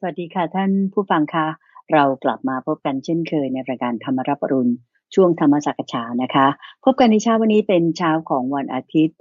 [0.00, 1.46] สวัสดีค่ะท่านผู้ฟังคะ
[1.92, 4.72] เรากลับมาพบกันเช่นเคยในรายการธรรมรับรุณ
[5.14, 6.46] ช่วงธรรมสักษานะคะ
[6.84, 9.18] พบกันในเช้าวันนี้เป็นเช้าของวันอาทิตย์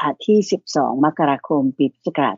[0.00, 0.38] อาที่
[0.70, 2.36] 12 มกราคม ปีพุทธศักราช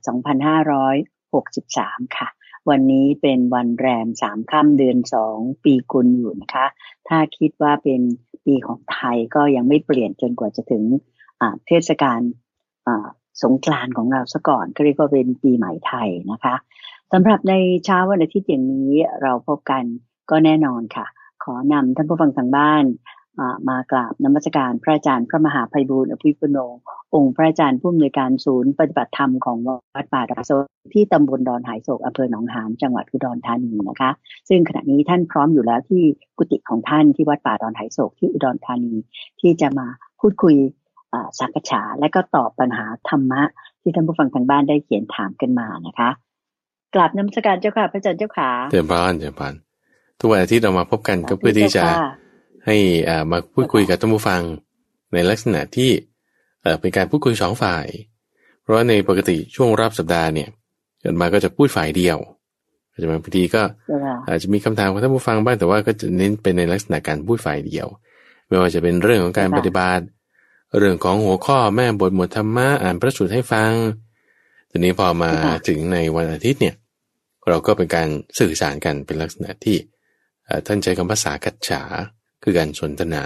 [1.27, 2.29] 2563 ค่ะ
[2.71, 6.67] วันนี้เป็นวันแรมสามค่ำเดือนสองปีกุลอยู่นะคะ
[7.09, 8.01] ถ้าคิดว่าเป็น
[8.47, 10.85] ปีของไทยก็ยังไม่เปลี่ยนจนกว่าจะถึง
[11.67, 12.21] เทศกาล
[13.43, 16.55] สงกรานต์ของเราซะก่อนก็เรียกว่าเป็นปีใหม่ไทยนะคะ
[17.17, 17.55] สำหรับใน
[17.85, 19.85] เช้าวันอาทิตย์อย่างนี้เราพบกัน
[20.31, 21.07] ก็แน่นอนค่ะ
[21.45, 22.85] ขอนำท่านผู้ฟังทางบ้าน
[23.69, 26.59] มากราบนมัสการพระอาจารย์พระมหาภัยบูร์อภิปุโน
[27.15, 34.11] องค์พระอาจารย์ผู้อำนวยการศูนย์ปฏิบัติธรรมของวัดป่าดอโศกที่ตำบลดอนหายโศกอำเภอหนองหานจังหวัดอุดรธานีนะคะ
[34.49, 36.03] ซึ่งขณะนี้ท่านพร้อมอยู่แล้วที่
[36.39, 38.95] กุฏิของท่านที่วัดป่าดอนหายโศกที่อุดรธานี
[39.41, 39.87] ที่จะมา
[40.21, 40.55] พูดคุย
[41.41, 43.43] สักษาและก็ตอบปัญหาธรรมะ
[43.83, 46.11] ที่ท่านผู้ฟังทางบ้านได้เขียนถามกันมานะคะ
[46.95, 49.53] กราบน้ำสการเจ้าค่ะพระอาจารย์เจ้าขาเจริญพรเจริญพร
[50.19, 51.85] ทุกวันอาทิตย์เรามาพบกันก็เพื่อที่จะ
[52.67, 52.77] ให้
[53.09, 54.41] อ่ามาพูดคุยกับท่านผู้ฟัง
[55.13, 55.91] ในลักษณะที่
[56.63, 57.87] เอ่อเป็นการพูดคุยสองฝ่าย
[58.63, 60.49] เพราะว่าในปกติช่วงรอบสัปดาห์เนี่ย
[61.01, 62.19] เกิดมาก็จะพูดฝ่ายเดียว
[62.91, 63.63] อาจจะบางทีก็
[64.29, 67.87] อาจจะมีคำถามของท่านผู้ฟังบ้างแต่ว่าก็จะเน้นเป็นในลักษณะการพูดฝ่ายเดียว
[68.49, 70.05] ไม่ว่าจะเป็นเรื่องของการปฏิบัติ
[70.79, 73.73] เรื่องของหัวข้อแม่บทหมวดธรรมะอ่านพระสูตรให้ฟัง
[74.71, 75.31] ทีนี้พอมา
[75.69, 76.75] ถึงในวันอาทิตย์เนี่ย
[77.49, 79.77] เราก็เป็นการสื่อสารกันเป็นลักษณะที่
[80.67, 81.83] ท่านใช้คำภาษากัจฉา
[82.43, 83.23] คือการสนทนา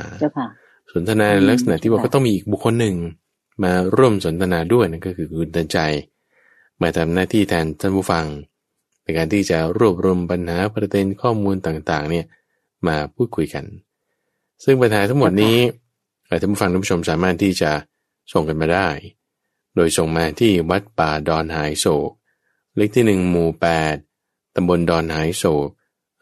[0.92, 2.96] สนทนาในลักษณะที่ว่าก็ต้องมีอีกบุคคลหนึ่ง
[3.64, 5.78] มาร่วมสนทนาด้วยนั่นก็คือคุณตันใจ
[6.82, 8.24] มาทำหน้าที่แทนท่านผู้ฟัง
[9.02, 12.26] ในการที่จะรวบรวมปัญหาประเด็นข้อมูลต่างๆ เนี่ย
[12.86, 13.64] มาพูดคุยกัน
[14.64, 15.56] ซึ่งปัญหาทั้งหมดนี้
[16.40, 17.70] ท่านผู้ฟังท่านผู้ชมสามารถที่จะ
[18.32, 18.88] ส่งกันมาได้
[19.74, 22.10] โดยส่งมาที่วัดป่าดอนหายโศก
[22.76, 23.96] เลขที่หนึ่งหมู่แปด
[24.56, 25.68] ตำบลดอนหายโศก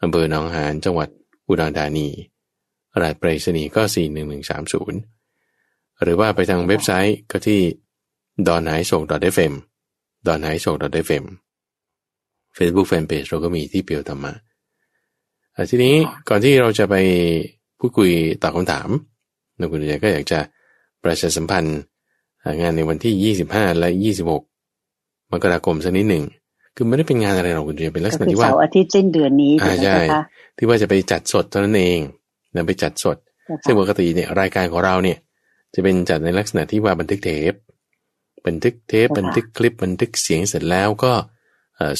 [0.01, 1.09] อำเภอหนองหานจังหวัด
[1.47, 2.07] อุดรธานี
[3.01, 3.81] รหัสไปรษณีย์ก็
[5.07, 7.61] 41130 หรือว่าไปทางเว็บไซต์ก็ที่
[8.47, 9.53] ดอนหายโศก .fm
[10.27, 11.25] ดอนหายโศก .fm
[12.57, 14.33] Facebook Fanpage เราก็มีที่เปียวธรรมะ
[15.69, 15.95] ทีนี้
[16.29, 16.95] ก่อนที่เราจะไป
[17.79, 18.11] พูดคุย
[18.43, 18.89] ตอบคำถาม
[19.59, 20.39] นักกุญแจก็อยากจะ
[21.03, 21.79] ประชาสัมพันธ์
[22.61, 23.89] งานในวันที่ 25 และ
[24.55, 26.23] 26 มกราคมสักนิดหนึ่ง
[26.77, 29.97] คือไม่ได้เป็นงานอะไรหรอกคุณเรียนเป็นลักษณะที่ว่าเสาร์อาทิตย์สิ้นเดือนนี้อ่าใช่
[30.57, 31.99] ที่ว่าจะไปจัดสดเท่านั้นเอง
[32.55, 33.17] นำไปจัดสด
[33.63, 35.17] ซึ่งปกติเนี่ยรายการของเราเนี่ย
[35.73, 37.53] จะเป็นจัดในลักษณะที่ว่าบันทึกเทป
[38.47, 41.11] บันทึกเทปบันทึกคลิปบันทึกเสียงเสร็จแล้วก็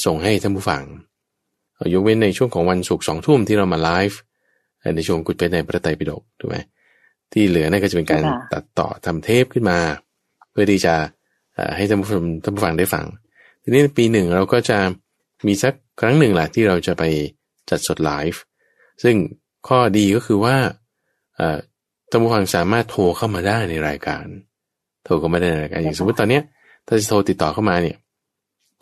[0.04, 0.82] ส่งให้ท่านผู้ฟัง
[1.94, 4.18] ยกเว้นในช่วงของวันศุกร์สองทุ่มที่เรามาไลฟ์
[4.96, 6.56] ในช่วงกุดเป็นในประไตรปิฎกถูกไหม
[7.32, 8.22] ที่เหลือนั่นก็จะเป็นการ
[8.52, 9.78] ตัดต่อทำเทปขึ้นมา
[10.50, 10.94] เพื่อที่จะ
[11.76, 13.04] ให้ท่านผู้ชมท่านผู้ฟังได้ฟัง
[13.68, 14.78] ทีนี้ปีหนึ่งเราก็จะ
[15.46, 17.02] มีสักครั้งหนึ่งแหละที่เราจะไป
[17.70, 18.40] จัดสดไลฟ์
[19.02, 19.16] ซึ่ง
[19.68, 20.56] ข้อดีก็คือว่า
[22.10, 24.24] ท่านผู้ฟังสามารถโทรเข้ามาได้ในรายการ
[25.04, 26.42] โทรเข้ามาได้ในรายการอย่างสมมติตอนเนี้ย
[26.86, 27.96] ถ้าจะโทรติดต่อเข้ามาเนี่ย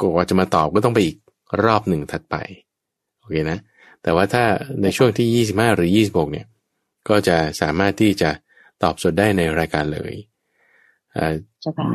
[0.01, 1.17] กว่าจะมาตอบก็ต้องไปอีก
[1.65, 2.37] รอบหนึ่งถัดไป
[3.19, 3.59] โอเคนะ
[4.03, 4.45] แต่ว่าถ้า
[4.83, 6.47] ในช่วงที่ยี่สิบห้าหรือยี่สิบกเนี่ย
[7.09, 8.31] ก็จะสามารถที่จะ
[8.83, 10.13] ตอบสดได้ในรายการเลย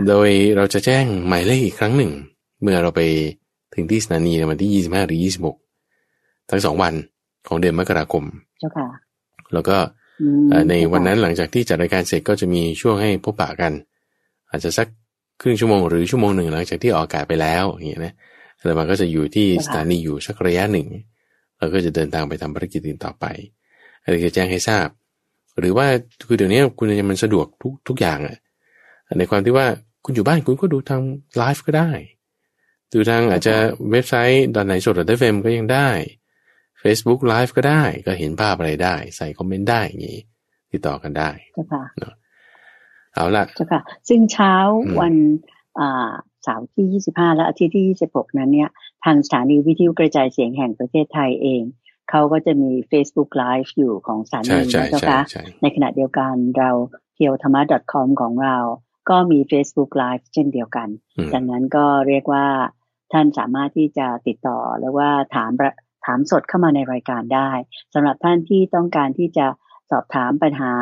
[0.07, 2.11] โดยเราจะแจ้งหมายเลขอีกครั้งหนึ่ง
[2.61, 3.01] เมื่อเราไป
[3.75, 5.57] ถึงที่สถานีในวันที่ยี่สิบห้าหรือยี่สิบหก
[6.49, 6.93] ทั้งสองวัน
[7.47, 8.23] ของเดือนมกราคม
[8.59, 8.87] เจ้าค่ะ
[9.53, 9.77] แล้วก็
[10.69, 13.73] ในวันนั้นหลังจากที่จัดรายการเสร็จก็จะมีช่วงให้พบปะกัน
[14.49, 14.87] อาจจะสัก
[15.41, 18.13] ครึ่งชั่วโมงหรือชั่วโมงหนึ่งหลังจากที่ออกอากาศไปแล้วอย่างเงี้ยนะ
[18.65, 20.87] แล้วมันก็จะอยู่ที่สถานีอยู่สักระยะหนึ่ง
[21.57, 23.25] เราก็จะเดินทางไปทำภารกิจอื่นต่อไป
[24.03, 24.87] อันนี้จะแจ้งให้ทราบ
[25.59, 25.87] หรือว่า
[26.27, 28.37] คือเดี๋ยวนี้คุณจะมันสะดวกทุกทุกอย่างอะ
[29.17, 29.67] ในความที่ว่า
[30.05, 31.01] คุณอยู่บ้านคุณก็ดูทาง
[31.37, 31.89] ไลฟ์ก็ได้
[32.93, 33.55] ดูทางอาจจะ
[33.91, 35.89] เว็บไซต์ดอนไหนสดหรือเฟมก็ยังได้
[36.81, 40.19] Facebook Live ก็ได้ก็เห็นภาพอะไรได้ ใส่คอมเมนต์ได้อย่างนี้
[40.71, 41.29] ติดต่อกันได้
[41.99, 42.13] เนาะ
[43.13, 44.53] เอาละจ้าค่ะ ซึ่งเช้า
[44.99, 45.15] วัน
[46.43, 48.69] เสาร์ที่ 25 และอาทิตย์ที่ 26 นั้นเนี่ย
[49.05, 51.61] ทางสถานีวิทยุกระจายเสียงแห่งประเทศไทยเอง
[52.09, 55.21] เขาก็จะมี Facebook Live อยู่ของสถานีนะเจ้าค่ะ
[55.61, 56.69] ในขณะเดียวกันเรา
[57.15, 57.61] เที่ยวธรรมะ
[57.93, 58.57] .com ของเรา
[59.09, 60.87] ก็มี Facebook Live เช่นเดียวกัน
[61.33, 62.45] ดังนั้นก็เรียกว่า
[63.13, 65.51] ท่านสามารถที่จะติดต่อหรือว่าถาม
[66.05, 67.49] ถามสดเข้ามาในรายการได้
[67.93, 69.45] สำหรับท่านที่ต้องการที่จะ
[69.91, 70.73] สอบถามปัญหา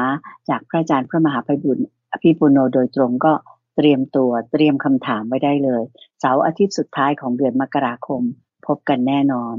[0.50, 1.80] จากพระอาจารย์พระมหาภัยบุญ
[2.12, 3.34] อภิปุโนโดยตรงก็
[3.76, 5.84] เตรียมตัวเตรียมคำถามไว้ได้เลย
[6.20, 8.22] เสาร์อาทิตย์สุดท้ายของเดือนมกราคม
[8.68, 9.56] พบกันแน่นอน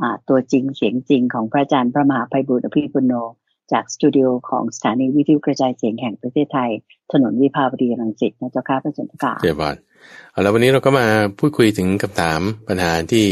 [0.00, 3.12] อตัวจริงเสียงจริงของพระอาจารย์พระมหาภัยบุญอภิปุโน
[3.72, 6.70] จากสตูดิโอของสถานีวิทยุกระจายเสียงแห่งประเทศไทย
[7.12, 9.76] ถนนวิภาวดีรังสิตนะเจ้าค่ะพระอาจารย์ค่ะเจ้าบาน
[10.30, 11.06] เอาแล้ววันนี้เราก็มา
[11.38, 13.26] พูดคุยถึงคำถามปัญหาที่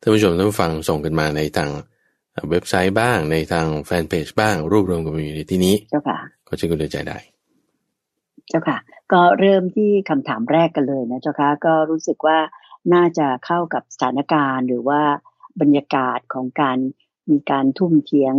[0.00, 1.70] ท่านผู้ชมท่านผู้ฟังส่งกันมาในทาง
[2.50, 7.18] เว็บไซต์บ้างในทางแฟนเพจบ้างรวบรวมกันมาอยู่ในที่นี้ เจ้าค่ะ ก็จะกุณใจได้
[8.48, 8.78] เจ้าค่ะ
[9.12, 12.38] ก็เริ่มที่คำถามแรกกันเลยนะเจ้าค่ะก็รู้สึกว่า
[12.94, 15.00] น่าจะเข้ากับสถานการณ์หรือว่า
[15.60, 16.78] บรรยากาศของการ
[17.30, 18.34] มีการทุ่มเถียง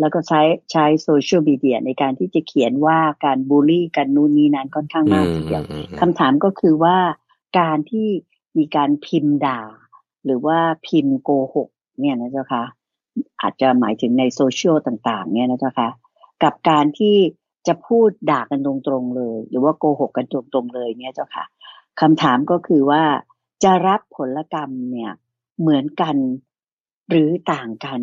[0.00, 0.40] แล้วก็ใช้
[0.72, 5.62] ใช้โซเชียลมีเดียในการที่จะเขียนว่าการบูลลี่กันนู่นนี่นั้นค่อนข้างมากทีเดียว
[6.00, 6.96] คำถามก็คือว่า
[7.58, 8.08] การที่
[8.58, 9.60] มีการพิมพ์ด่า
[10.24, 11.68] หรือว่าพิมพ์โกหก
[12.00, 12.64] เนี่ยนะเจ้าค่ะ
[13.40, 15.88] อาจจะหมายถึงในโซเชียลต่างๆ เนี่ยนะเจ้าค่ะ
[16.42, 17.16] กับการที่
[17.66, 21.44] จะพูดด่ากันตรงๆเลย หรือว่าโกหกกันตรงๆเลยเนี่ยเจ้าค่ะ
[22.00, 23.02] คำถามก็คือว่า
[23.64, 25.12] จะรับผลกรรมเนี่ย
[25.60, 26.16] เหมือนกัน
[27.10, 28.00] หรือต่างกัน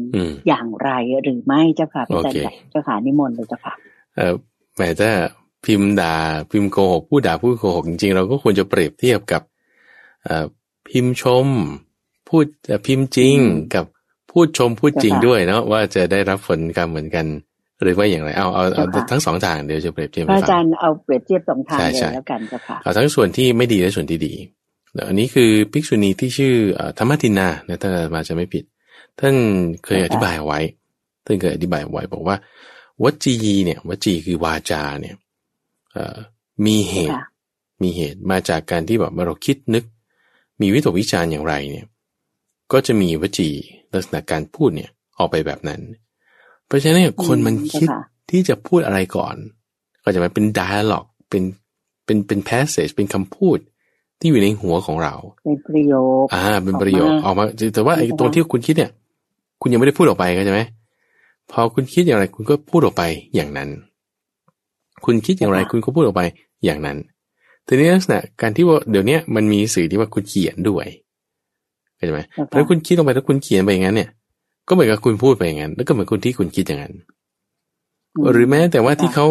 [0.47, 0.89] อย่างไร
[1.23, 2.33] หรือไม่เจ้าค่ะพี่จัน
[2.71, 3.73] เจ้าค่ะนิมนต์เลยเจ้าค่ะ
[4.15, 4.33] เออ
[4.77, 5.11] แม้ถ้า
[5.65, 6.15] พิมพ์ด่า
[6.51, 9.41] พิมพ์โกหกผู้ด่าผู้โกหกจริงๆเราก็ควรจะเปรียบเทียบกับ
[10.89, 11.47] พิมพ์ชม
[12.29, 12.45] พูด
[12.87, 13.37] พิมพ์จริง
[13.75, 13.85] กับ
[14.31, 17.25] พูดชมพูดจริงด้วยเนาะว่าจะได้รับผลกรรมเหมือนกัน
[17.81, 24.33] หรือว่าอย่างไรเอาเอาเอาทั้งสองทางเดี๋ยวจะเปรียบเทียบอาจารย์เอาเปรียบเทียบสองทางเลยแล้วกันเจ้าค่ะเอาทั้งส่วนที่ไม่ดีและส่วนที่ดี
[25.07, 26.53] อันนี้คือภิกษุณีที่ชื่อ
[26.97, 28.63] ธรรมตินานะถ้ามาจะไม่ผิด
[29.19, 29.35] ท่าน
[29.85, 30.59] เคยอธิบายเอาไว้
[31.25, 32.37] ท่านเคยอธิบายเอาไว้บอกว่า
[33.03, 33.35] วจี
[33.65, 35.15] เนี่ยวจีคือวาจาเนี่ย
[36.65, 37.21] มีเหตุ
[37.81, 39.83] มีเหตุมาจากการที่แบบเราคิดนึก
[40.61, 41.85] มีวิตกวิจารณ์อย่างไรเนี่ย
[42.71, 43.49] ก็จะมีวจี
[43.93, 45.81] ลักษณะการพูดเนี่ยออกไปแบบนั้น
[46.65, 47.89] เพราะฉะนั้นคนมันคิด
[48.31, 49.35] ที่จะพูดอะไรก่อน
[50.03, 51.43] ก็จะมาเป็น dialog เป็น
[52.05, 53.57] เป็นเป็น passage เป็นคำพูด
[54.19, 55.13] ที่อยู่ในหัวของเรา
[55.43, 55.93] เป็นประโย
[56.23, 57.43] คอ่า เป็นประโยคออกมา
[57.75, 58.91] แต่ว่าไอ้ตรงที่คุณคิดเนี่ย
[59.61, 60.61] คุณยังไม่ได้พูดออกไปก็ใช่ไหม
[61.51, 63.03] พอคุณคิดอย่างไร คุณก็พูดออกไป
[63.35, 63.69] อย่างนั้น
[65.05, 66.23] คุณคิดอย่างไร คุณก็พูดออกไป
[66.65, 66.97] อย่างนั้น
[67.67, 70.87] ทีนี้ลักษณะการที่ว่าเดี๋ยวนี้มันมีสื่อที่ว่าคุณเขียนด้วย
[71.95, 74.09] เข้าใจไหมแล้วคุณคิดลงไปแล้วคุณเขียนไปอย่างนั้นเนี่ย
[74.67, 76.93] ก็เหมือนกับคุณพูดไปอย่างนั้น แล้วก็เหมือนคุณที่คุณคิดอย่างนั้น
[78.31, 79.27] หรือแม้แต่ว่าที่เขา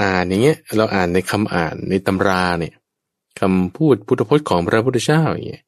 [0.00, 2.74] อ่านอย่างเงี้ย เราอ่านในคำอ่านในตำราเนี่ย
[3.40, 5.64] คำพูดพุทธพจน์ของพระพุทธเจ้าอย่างเงี้ย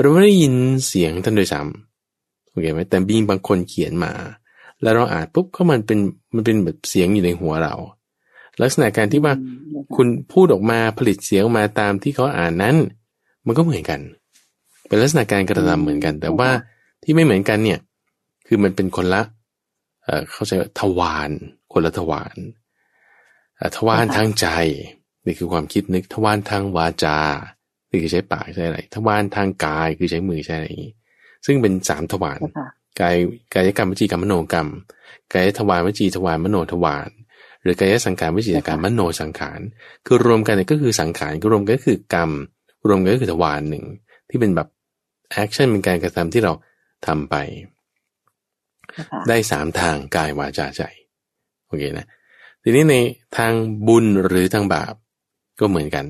[0.00, 0.54] เราไม่ได้ยิน
[0.86, 4.12] เสียงท่านโดยซ้ำโอเคไหมแต่บีบางคนเขียนมา
[4.82, 5.98] แล้วเราอ่านปุ๊บก็มันเป็น
[6.34, 7.74] มันเป็นแบบเสียงอยู่ในหัวเรา
[8.62, 9.34] ลักษณะการที่ว่า
[9.94, 12.76] คุณพูดออกมาผลิตเสียงออกมาตามที่เขาอ่านนั้น
[13.46, 14.00] มันก็เหมือนกัน
[14.86, 16.50] เป็นลักษณะการกระทำเหมือนกัน แต่ว่า
[17.02, 17.80] ที่ไม่เหมือนกันเนี่ย
[18.46, 19.22] คือมันเป็นคนละ
[20.04, 21.30] เอ่อเขาใช้ทวาร
[21.72, 22.36] คนละทวาร
[23.76, 24.46] ทวารทางใจ
[25.26, 27.18] นี่คือความคิดนึกทวารทางวาจา
[27.90, 30.94] นี่คือใช้ปากใช้อะไรทวารทางกายคือใช้มือใช้อะไรอย่างนี้
[31.46, 32.40] ซึ่งเป็นสามทวาร
[33.00, 33.16] กาย
[33.54, 34.68] กายกรรมวิจีกรรมมโนกรรม
[35.32, 37.08] กายทวารวิจีทวารมโนทวาร
[37.62, 39.60] หรือกายสังขารวิจีการมโนสังขาร
[40.06, 42.30] คือรวมกันเนี่ยก็คือสังขารก็รวมกันก็คือกรรม
[42.88, 43.84] รวมกันก็คือทวารหนึ่ง
[44.28, 44.68] ที่เป็นแบบ
[45.32, 46.52] action เป็นการกระทำที่เรา
[47.06, 47.34] ทำไป
[49.28, 50.82] ได้สามทางกายวาจาใจ
[51.66, 52.06] โอเคนะ
[52.62, 52.96] ทีนี้ใน
[53.36, 53.52] ทาง
[53.86, 54.94] บุญหรือทางบาป
[55.60, 56.06] ก็เหมือนกัน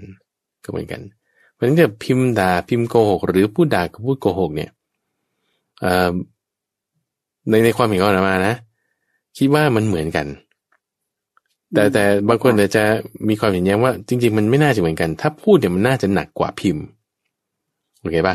[0.65, 1.01] ก็เหมือนกัน
[1.53, 4.71] เพราะฉะนั้นจะพิมพ์ด่าพิมพ์โกหก หรือพูดด่ากับพูดโกหกเนี่ย
[7.49, 8.55] ในในความเห็นของเรามานะ
[9.39, 10.27] คิดว่ามันเหมือนกัน
[11.75, 12.85] แต่แต่บางคนอาจจะ
[13.29, 16.85] มีความเห็นแย้งว่า จริง ๆ มันไม่น่าจะเหมือนกัน ถ้าพูดเนี่ยมันน่าจะหนักกว่าพิมพ์
[18.01, 18.35] โอเคป่ะ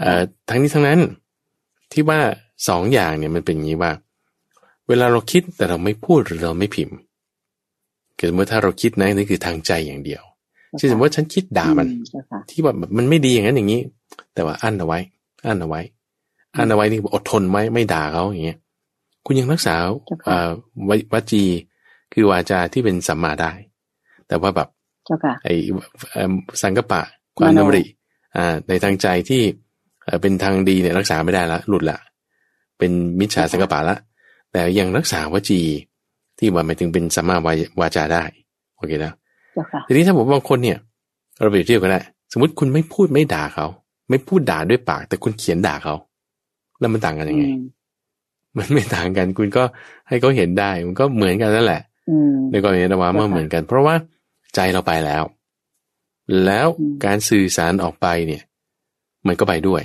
[0.00, 1.00] เอ่อทั้งนี้ทั้งนั้น
[1.92, 2.20] ที่ว่า
[2.68, 3.92] สองอย่างเนี่ยมันเป็นอย่างนี้ว่า
[4.88, 6.96] เวลาเราคิดแต่เราไม่พูดหรือเราไม่พิมพ์
[8.18, 10.22] คือเมื่อถ้าเราคิดนะนี่คือทางใจอย่างเดียว
[10.76, 11.88] เช่นสมมติว่าฉันคิดด่ามัน
[12.50, 13.80] ที่แบบมันไม่ดีอย่างนั้นอย่างนี้
[14.34, 14.98] แต่ว่าอั้นเอาไว้
[15.46, 15.80] อั้นเอาไว้
[16.56, 18.58] อั้นเอาไว้นี่อดทนไว้ไม่ด่าเขาอย่างเงี้ย
[19.26, 19.74] คุณยังรักษา
[20.28, 20.48] อ่า
[21.12, 21.42] วจี
[22.12, 23.52] คือวาจาที่เป็นสัมมาได้
[24.28, 24.68] แต่ว่าแบบ
[25.44, 25.54] ไอ้
[26.62, 27.02] สังกปะ
[27.38, 27.84] ความนำริ
[28.36, 29.42] อ่า ในทางใจที่
[30.22, 31.98] เป็นทางดีเนี่ยรักษาไม่ได้ละหลุดละ
[32.78, 33.96] เป็นมิจฉาสังกปะละ
[34.52, 35.60] แต่ยังรักษาวจี
[36.38, 37.36] ที่ว่าหมายถึงเป็นสัมมา
[37.80, 38.24] วาจาได้
[38.76, 39.14] โอเคแล้ว
[39.88, 40.78] ทีนี้ถ้าผมบางคนเนี่ย
[41.40, 42.00] เราเปรียบเทียบกันได้
[42.32, 43.66] สมมติคุณไม่พูดไม่ด่าเขา
[44.10, 45.94] ไม่พูดด่าด้วยปาก แต่คุณเขียนด่าเขา
[46.80, 47.46] แล้วมันต่างกันยังไง
[48.58, 49.62] มันไม่ต่างกัน คุณก็
[50.08, 51.82] ให้เขาเห็นได้มันก็เหมือนกันนั่นแหละ
[52.50, 53.94] ในกรณีนะว่ามันเหมือนกัน เพราะว่า
[54.54, 55.22] ใจเราไปแล้ว
[56.44, 56.66] แล้ว
[57.04, 58.42] การสื่อสารออกไปเนี่ย
[59.26, 59.82] มันก็ไปด้วย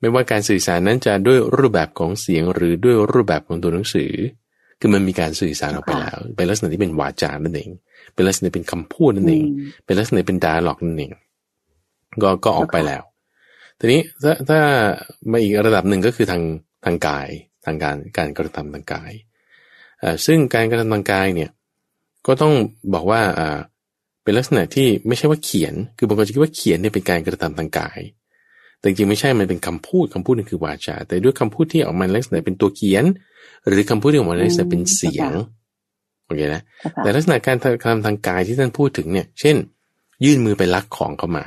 [0.00, 4.12] ไม่ว่าการสื่อสารนั้นจะด้วยรูปแบบของเสียงหรือด้วยรูปแบบของตัวหนังสือ
[4.80, 7.70] คือมันมีการสื่อสารออกไปแล้วเป็นลักษณะที่เป็นวาจานั่นเอง
[8.14, 9.44] เป็นลักษณะเป็นคำพูดนั่นเอง
[9.84, 11.12] เป็นลักษณะเป็นดาล็อกนั่นเอง
[12.22, 13.02] ก็ก็ออกไปแล้ว
[13.78, 14.60] ทีนี้ถ้าถ้า
[15.30, 16.42] มาอีกระดับหนึ่งก็คือทาง
[16.84, 17.28] ทางกาย
[17.64, 19.12] ทางการการกระทำทางกาย
[20.02, 21.50] อ่าซึ่งการกระทำทางกายเนี่ย
[22.26, 22.52] ก็ต้อง
[22.94, 23.58] บอกว่าอ่า
[24.22, 28.00] เป็นลักษณะที่ไม่ใช่ว่าเขียน คือบางคนจะคิดว่าเขียนเนี่ยเป็นการกระทำทางกาย
[28.78, 33.04] แต่จริงไม่ใช่มันเป็นคำพูดคำพูดนั่นคือวาจา แต่ด้วยคำพูดที่ออกมาลักษณะเป็นตัวเขียน
[33.68, 35.32] หรือคำพูดที่ออกมาลักษณะเป็นเสียง
[36.24, 36.62] โอเคนะ
[36.96, 39.56] แต่ลักษณะการทำทางกายที่ท่านพูดถึงเนี่ย เช่น
[40.24, 41.44] ยื่นมือไปลักของเข้ามา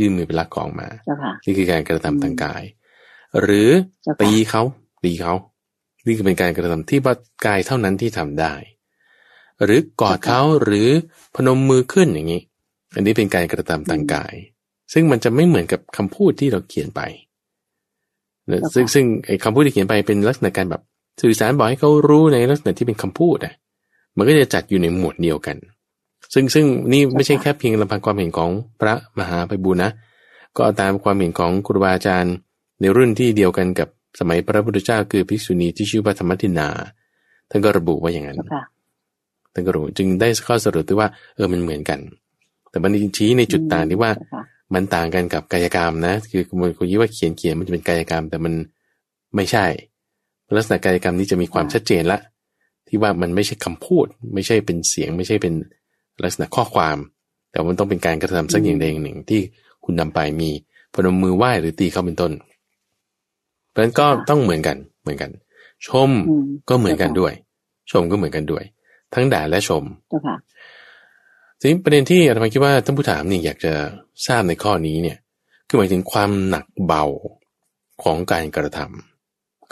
[0.00, 0.88] ยื่นมือไปลักของมา
[1.44, 2.62] นี่คือการกระทำทางกาย
[3.40, 3.70] หรือ
[4.22, 4.62] ตีเขา
[5.04, 5.34] ตีเขา
[6.06, 7.14] นี่คือเป็นการกระทำที่ว่า
[7.46, 8.54] กายเท่านั้นที่ทำได้
[9.64, 10.88] หรือกอดเขาหรือ
[11.34, 12.42] พนมมือขึ้นอย่างนี้
[12.94, 14.34] อันนี้เป็นการกระทำทางกาย
[14.92, 17.00] ซึ่งมันจะไม่เหมือนกับคำพูดที่เราเขียนไป
[18.74, 20.82] ซึ่งซึ่งไอ้คำพูดที่เขียนไปเป็นลักษณะการแบบ
[21.20, 23.54] สื่อสารบอกให้เขารู้ในลักษณะที่เป็นคำพูดอะ
[24.16, 25.56] มันก็จะจัดอยู่ในหมวดเดียวกัน
[26.34, 28.50] ซึ่งซึ่งนี่ไม่ใช่แค่เพียงลำพังความเห็นของ
[28.80, 29.90] พระมหาไปบุญนะ
[30.58, 32.34] ก็ตามความเห็นของครูบาอาจารย์
[32.80, 33.88] ในรุ่นที่เดียวกันกับ
[34.20, 36.68] สมัยพระพุทธเจ้าคือภิกษุณีที่ชื่อว่าธรรมทินา
[37.50, 38.38] ท่านก็ระบุว่าอย่างนั้น
[39.52, 42.00] ท่านก็รู้จึงได้ข้อสรุปที่ว่าเออมันเหมือนกัน
[42.70, 44.10] แต่มันชี้ในจุดต่างที่ว่า
[44.74, 48.52] มันต่างกันกับกายกรรมนะ คือคนคนยิว่าเขียนเขียนมันจะเป็นกายกรรม แต่มัน
[49.34, 49.64] ไม่ใช่
[50.56, 52.18] ลักษณะกายกรรมนี้จะมีความชัดเจนละ
[52.88, 55.54] ที่ว่ามันไม่ใช่คำพูด ไม่ใช่เป็นเสียง ไม่ใช่เป็น
[56.22, 56.96] ลักษณะข้อความ
[57.50, 59.40] แต่มันต้องเป็นการกระทำสักอย่างใดอย่างหนึ่ง ที่
[59.84, 60.50] คุณนำไปมี
[60.94, 62.32] พนมมือไหว้หรือตีเข้าเป็นต้น
[63.70, 65.30] เพราะฉะนั้นก็ต้องเหมือนกันเหมือนกัน
[65.86, 66.10] ชม
[66.68, 67.32] ก็เหมือนกันด้วย
[67.90, 68.64] ชมก็เหมือนกันด้วย
[69.14, 69.84] ทั้งด่าและชม
[71.58, 73.72] ทีนี้ประเด็นที่อาตมาคิดว่าท่านผู้ถามนี่อยากจะ
[74.26, 75.18] ทราบในข้อนี้เนี่ย
[75.68, 77.04] คือหมายถึงความหนักเบา
[78.02, 79.11] ของการกระทำ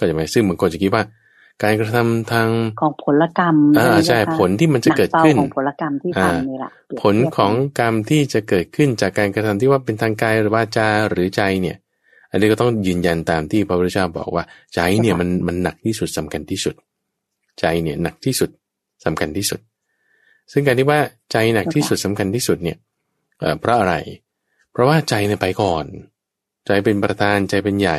[0.01, 1.03] ก็จะหมายซึ่งบางคนจะคิดว่า
[1.63, 2.49] การกระทำทาง
[2.81, 6.71] ของผลกรรมอ่าใช่ผลที่มันจะเกิดขึ้นของผลกรรมที่ทำนี่แหละ
[7.03, 11.77] ผลของกรรมที่จะเกิดขึ้นจากการกระทำที่ว่าเป็นทางกายหรือว่าจาหรือใจเนี่ย
[12.31, 16.75] อันนี้ก็ต้องยืนยันตามที่พระพุทธเจ้าบอกว่า ใจเนี่ยมันมันหนักที่สุดสำคัญที่สุด
[17.61, 18.51] ใจเนี่ยหนักที่สุด
[19.05, 19.61] สำคัญที่สุด
[20.53, 21.01] ซึ่งการที่ว่า
[21.33, 22.77] ใจหนักที่สุดสำคัญที่สุดเนี่ย
[23.61, 23.95] เพราะอะไร
[24.73, 25.85] เพราะว่าใจเนี่ยไปก่อน
[26.67, 27.99] ใจเป็นประธานใจเป็นใหญ่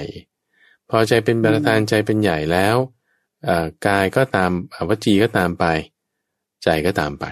[0.91, 2.75] พอใจเป็นประธานใจเป็นใหญ่แล้ว
[3.87, 4.51] กายก็ตาม
[4.89, 5.65] วจีก็ตามไป
[6.63, 7.25] ใจก็ตามไป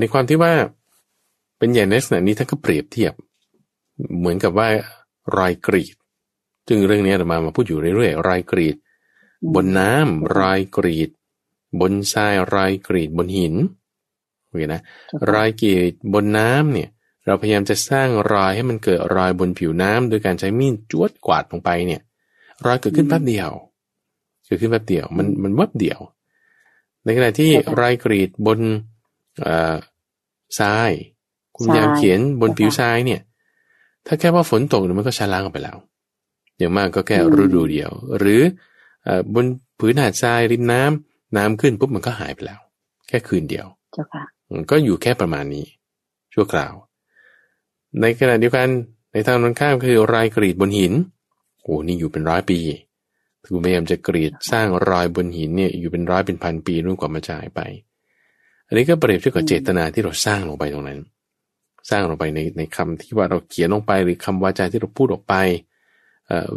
[0.00, 0.52] ในความที่ว่า
[1.58, 3.12] เป็นใหญ่ในลักษณะนี้ท่านก็เปรียบเทียบ
[4.18, 4.68] เหมือนกับว่า
[5.36, 5.94] รอยกรีด
[6.68, 8.76] ซึ่งเรื่องนี้เรามามาพูดอยู่เรื่อยๆรอยกรีด
[9.54, 11.10] บนน้ำรอยกรีด
[11.80, 13.54] บนทรายรอยกรีดบนหิน
[14.46, 14.82] โอเคนะ
[15.32, 16.88] รอยกรีดบนน้ำเนี่ย
[17.26, 22.02] เราพยายามจะสร้างรอยให้มันเกิดรอยบนผิวน้ำโดยการใช้มีดจวดกวาดลงไปเนี่ย
[22.66, 23.50] รอยเกิดขึ้นแป๊บเดียว
[24.46, 26.00] เกิดขึ้นแป๊บเดียว มันมันวับเดียว
[27.04, 27.50] ในขณะที่
[27.80, 28.60] รอยกรีดบน
[30.60, 30.90] ทราย
[31.56, 33.20] คุณยามเขียนบนผิวทรายเนี่ย
[34.06, 35.76] ถ้าแค่ว่าฝนตกมันก็ชะล้างออกไปแล้ว
[36.58, 38.40] อย่างมากก็แค่ฤดูเดียว หรือ
[39.34, 39.44] บน
[39.78, 42.60] ผืนหาดทรายริมน้ำน้ำขึ้นปุ๊บมันก็หายไปแล้ว
[43.08, 44.24] แค่คืนเดียวเจ้าค่ะ
[44.70, 45.66] ก็อยู่แค่ประมาณนี้
[46.34, 46.72] ชั่วคราว
[48.00, 48.68] ในขณะเดียวกัน
[49.12, 50.92] ในทางตรงข้ามคือรายกรีดบนหิน
[51.62, 52.58] โอ้นี่อยู่เป็นร้อยปี
[53.44, 57.60] คือพยายามจะกรีดสร้างรอยบนหินเนี่ยอยู่เป็นร้อยเป็นพันปีนู่นกว่ามาจ่ายไป
[58.66, 61.00] อันนี้ก็เปรียบเทียบกับเจตนาที่เราสร้างลงไปตรงนั้น
[61.90, 65.34] สร้างลงไปในในคำที่ว่าเราเขียนลงไปหรือคำวาจาที่เราพูดออกไป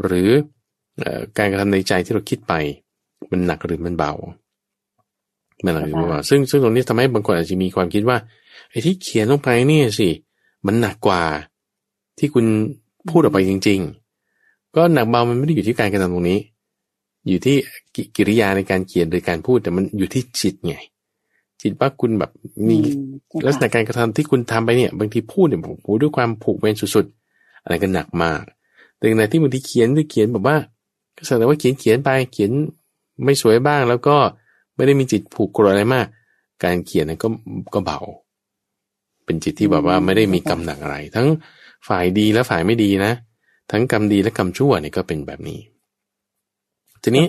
[0.03, 0.29] หรือ
[1.37, 2.53] การกระทำในใจที่เราคิดไป
[3.31, 4.13] มันหนักหรือมันเบา
[5.63, 8.17] มันหนักหรือมันเบาซึ่งซึ่งตรงนี้ทำให้บางคนอาจจะมีความคิดว่า
[8.69, 10.09] ไอ้ที่เขียนลงไปนี่สิ
[10.65, 11.21] มันหนักกว่า
[12.17, 12.45] ที่คุณ
[13.09, 13.79] พูดออกไปจริง
[14.27, 16.39] ๆ ก็หนักเบามันไม่ได้อยู่ที่การกระทำตรงนี้
[17.29, 17.55] อยู่ที่
[18.15, 20.75] กิริยาในการเขียนหรือการพูดแต่มันอยู่ที่จิตไง
[21.61, 22.31] จิตว่าคุณแบบ
[22.69, 22.77] มี
[23.45, 28.41] ลักษณะการกระทำที่คุณทำไปเนี่ย บางทีพูดเนี่ยโอ้ด้วยความผูกเวรสุดๆอะไรก็หนักมาก
[28.97, 30.57] แต่ในที่บางทีเขียนด้วยเขียนแบบว่า
[31.17, 32.51] ก็แสดงว่าเขียนเขียนไปเขียน
[33.23, 34.15] ไม่สวยบ้าง แล้วก็
[34.75, 36.07] ไม่ได้มีจิตผูกกรอะไรมาก
[36.63, 37.27] การเขียนนั้นก็
[37.73, 37.99] ก็เบา
[39.25, 41.27] เป็นจิตที่แบบว่าไม่ได้มีกรรมหนักอะไร ทั้ง
[41.87, 43.13] ฝ่ายดีและฝ่ายไม่ดีนะ
[43.71, 45.59] ทั้งกรรมดีและกรรมชั่วเนี่ยก็เป็นแบบนี้
[47.03, 47.25] ทีนี้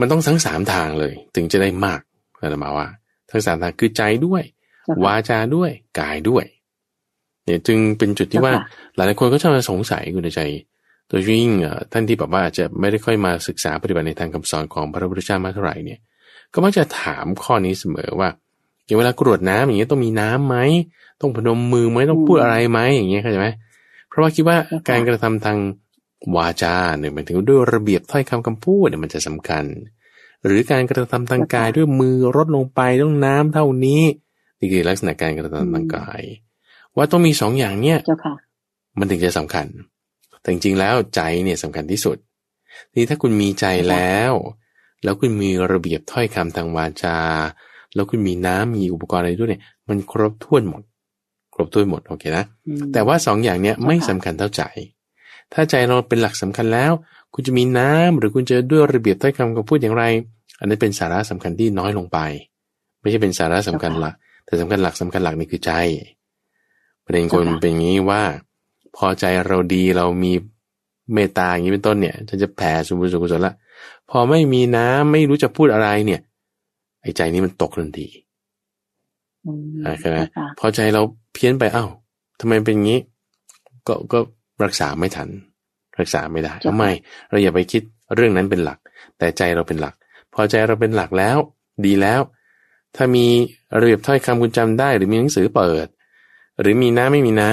[0.00, 2.00] มันต้องทั้งสามทางเลย ถึงจะได้มาก
[2.40, 2.88] นะมาว่า
[3.30, 4.42] ทั้งสามทางคือใจด้วย
[5.04, 6.44] วาจาด้วยกายด้วย
[7.44, 8.52] เนี่ยจึงเป็นจุดที่ว่า
[8.96, 10.40] หลายคนก็ชอบสงสัยอยู่ในใจ
[11.08, 11.50] โดยยิ่ง
[11.92, 16.00] ท่านที่แบบว่าจะไม่ได้ค่อยมาศึกษาปฏิบัติในทางคำสอนของพระพุทธเจ้ามากเท่าไหร่เนี่ย
[16.52, 18.28] ก็มักจะถามข้อนี้เสมอว่า
[18.86, 20.56] อย่างเวลากรวดน้ำอย่างเงี้ยต้องมีน้ํำไหม
[21.20, 23.48] ต้องพนมมือไหมต้องพูดอะไรไหมอย่างเงี้ยเข้าใจไหม
[24.08, 24.56] เพราะว่าคิดว่า
[24.88, 25.58] การกระทำทาง
[26.36, 29.64] วาจาเนี่ยหมายถึงด้วยระเบียบถ้อยคำคำพูดเนี่ยมันจะสำคัญ
[30.44, 34.02] หรือการกระทำทางกายด้วยมือลดลงไปต้องน้ำเท่านี้
[34.58, 36.22] นี่คือลักษณะการกระทำทางกาย
[36.96, 37.98] ว่าต้องมีสองอย่างเนี้ย
[38.98, 39.66] มันถึงจะสำคัญ
[40.40, 42.16] แต่จริงๆแล้วใจเนี่ยสำคัญที่สุด
[42.94, 44.32] นี่ถ้าคุณมีใจแล้ว
[45.04, 47.18] แล้วคุณมีระเบียบถ้อยคำทางวาจา
[47.96, 50.82] แล้วคุณมีน้ำมีอุปกรณ์อะไรด้วยเนี่ย มันครบถ้วนหมด
[51.54, 52.44] คครบถ้วนหมดโอเคนะ
[52.92, 54.62] แต่ว่าสองอย่างเนี้ยไม่สำคัญเท่าใจ
[55.52, 56.92] ถ้าใจเราเป็นหลักสำคัญแล้ว
[57.34, 60.04] คุณจะมีน้ำหรือคุณจะด้วยระเบียบถ้อยคำคำพูดอย่างไร
[60.60, 62.18] อันนี้เป็นสาระสำคัญที่น้อยลงไป
[63.00, 65.72] ไม่ใช่เป็นสาระสำคัญหลัก แต่สำคัญหลักสำคัญหลักนี่คือใจ
[67.04, 68.22] ประเด็นคนเป็นอย่างนี้ว่า
[68.96, 70.32] พอใจเราดีเรามี
[71.12, 73.54] เมตตาอย่างนี้เป็นต้นเนี่ยจะจะแผ่สุบุญสุกุศลละ
[74.10, 78.06] พอไม่มีน้ำไม่รู้จะพูดอะไรเนี่ยไอ้ใจนี้มันตกทันที
[80.00, 80.18] ใช่ไหม
[80.58, 81.02] พอใจเรา
[81.34, 81.84] เพี้ยนไปเอ้า
[82.40, 83.00] ทำไมเป็นงี้
[83.88, 84.18] ก็ก็
[84.64, 85.28] รักษาไม่ทัน
[86.00, 86.84] รักษาไม่ได้ทำไม
[87.30, 87.82] เราอย่าไปคิด
[88.14, 88.78] เรื่องนั้นเป็นหลัก
[89.18, 89.94] แต่ใจเราเป็นหลัก
[90.34, 91.36] พอใจเราเป็นหลักแล้ว
[91.86, 92.20] ดีแล้ว
[92.96, 93.26] ถ้ามี
[93.80, 95.86] ระเบียบถ้อยคำคุณจำได้ หรือมีหนังสือเปิด
[96.60, 97.50] หรือมีน้ำไม่มีน้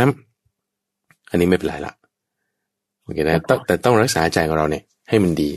[0.64, 1.94] ำอันนี้ไม่เป็นไรละ
[3.04, 5.52] โอเคนะแต่ต้องรักษาใจของเราเนี่ย ให้มันดี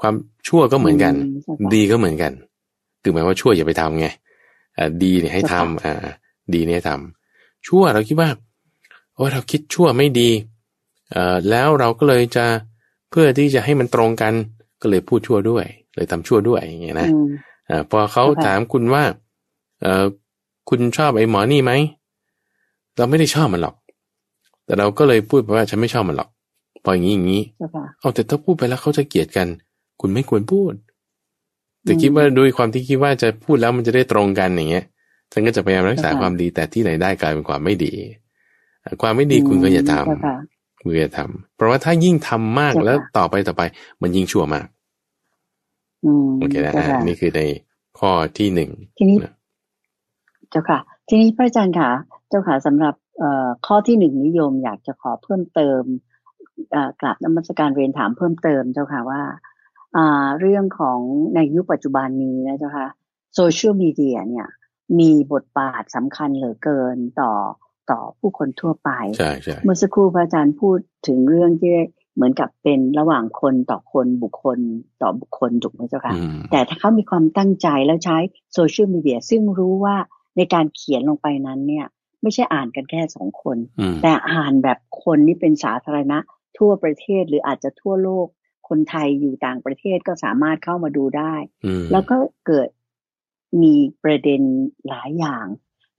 [0.00, 0.14] ความ
[0.48, 1.14] ชั่วก็เหมือนกัน
[1.74, 2.32] ดีก็เหมือนกัน
[3.06, 4.08] คือหมายว่าชั่วอย่าไปทำไง
[4.78, 6.06] อ่าดีเนี่ยให้ทำอ่า
[6.54, 8.30] ดีเนี่ยทำชั่วเราคิดว่า
[9.14, 10.30] โอ้เราคิดชั่วไม่ดี
[11.10, 12.44] เอ่อแล้วเราก็เลยจะ
[13.10, 14.32] เพื่อที่จะให้มันตรงกัน
[14.80, 17.08] ก็เลยพูดชั่วด้วย เลยทำชั่วด้วยอย่างเงี้ยนะ
[17.70, 19.02] อ่าพอเขาถามคุณว่า
[19.82, 20.04] เอ่อ
[20.68, 21.72] คุณชอบไอ้หมอนี่ไหม
[22.96, 23.74] เราไม่ได้ชอบมันหรอก
[24.64, 26.30] แต่เราก็เลยพูดไปว่าฉันไม่ชอบมันหรอก
[26.84, 27.42] พออย่างนี้อย่างนี้
[28.00, 29.48] เอาแต่ถ้าพูดไปแล้วเขาจะเกลียดกัน
[30.00, 30.72] คุณไม่ควรพูด
[31.86, 34.84] แต่คิดว่าด้วยความที่คิดว่าจะพูดแล้วมันจะได้ตรงกันอย่างเงี้ย
[35.32, 37.92] ฉันก็จะพยายามรักษาความดีแต่ที่ไหนได้กลายเป็นความไม่ดี
[39.02, 43.62] ความไม่ดีคุณก็อย่าทำคุณอย่าทำเพราะว่าถ้ายิ่งทำมากแล้วต่อไปต่อไป
[44.02, 44.66] มันยิ่งชั่วมาก
[46.38, 46.72] โอเคนะ
[47.06, 47.42] นี่คือใน
[47.98, 49.16] ข้อที่หนึ่งทีนี้
[50.50, 50.78] เจ้าค่ะ
[51.08, 51.90] ทีนี้พระอาจารย์ค่ะ
[52.28, 55.82] เจ้าค่ะสำหรับเอ่อข้อที่หนึ่งนิยมอยากจะขอเพิ่มเติม
[57.00, 59.22] กราบนมัสการเรียนถามเพิ่มเติมเจ้าค่ะว่า
[60.40, 61.00] เรื่องของ
[61.34, 62.88] ในยุคปัจจุบันนี้นะเจ้าค่ะ
[63.34, 64.46] โซเชียลมีเดียเนี่ย
[64.98, 67.32] มีบทบาทสำคัญเหลือเกินต่อ
[67.90, 71.74] ต่อผู้คนทั่วไปใช่ใช่เมื่อสักครู่พระอาจารย์พูดถึงเรื่องที่
[72.14, 74.58] เหมือนกับเป็นระหว่างคนต่อคนบุคคล
[75.02, 76.14] ต่อบุคคลถูกไหมเจ้าค่ะ
[76.50, 78.16] แต่ถ้าเขามีความตั้งใจแล้วใช้
[78.54, 79.96] โซเชียลมีเดียซึ่งรู้ว่า
[80.36, 81.86] ในการเขียนลงไปนั้นเนี่ย
[82.22, 83.56] ไม่ใช่อ่านกันแค่สองคน
[84.02, 86.18] แต่อ่านแบบคนนี่เป็นสาธารณะ
[86.58, 88.26] ทั่วประเทศหรืออาจจะทั่วโลก
[88.68, 91.34] คนไทยอยู่ต่างประเทศก็สามารถเข้ามาดูได้
[91.92, 92.68] แล้วก็เกิด
[93.62, 93.74] มี
[94.04, 94.40] ประเด็น
[94.88, 95.46] หลายอย่าง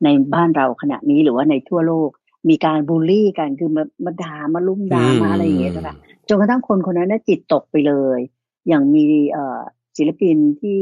[0.04, 2.10] ในบ้านเราขณะนี้หรือว่าในทั่วโลก
[2.50, 5.96] มีการบูลลี่กันคือมามาด่ามาลุ่มด่ามาอะไรอย่างเงี้ยนะคะ
[6.28, 8.20] จนกระทั่งคนคนนั้นจิตตกไปเลย
[8.68, 9.62] อย่างมีเอ่อ
[9.98, 10.80] ศิลปินที่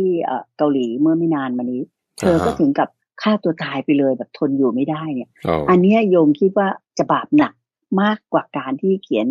[0.58, 1.82] เกาหลีเมื่อไม่นานมานี้
[2.20, 2.90] เธอก็ถึงกับ
[3.22, 5.30] ฆ่าตัวตายไปเลยแบบทนอยู่ไม่ได้เนี่ย
[5.70, 6.68] อันนี้โยมคิดว่า
[6.98, 7.54] จะบาปหนัก
[8.02, 9.28] มากกว่าการที่เขียน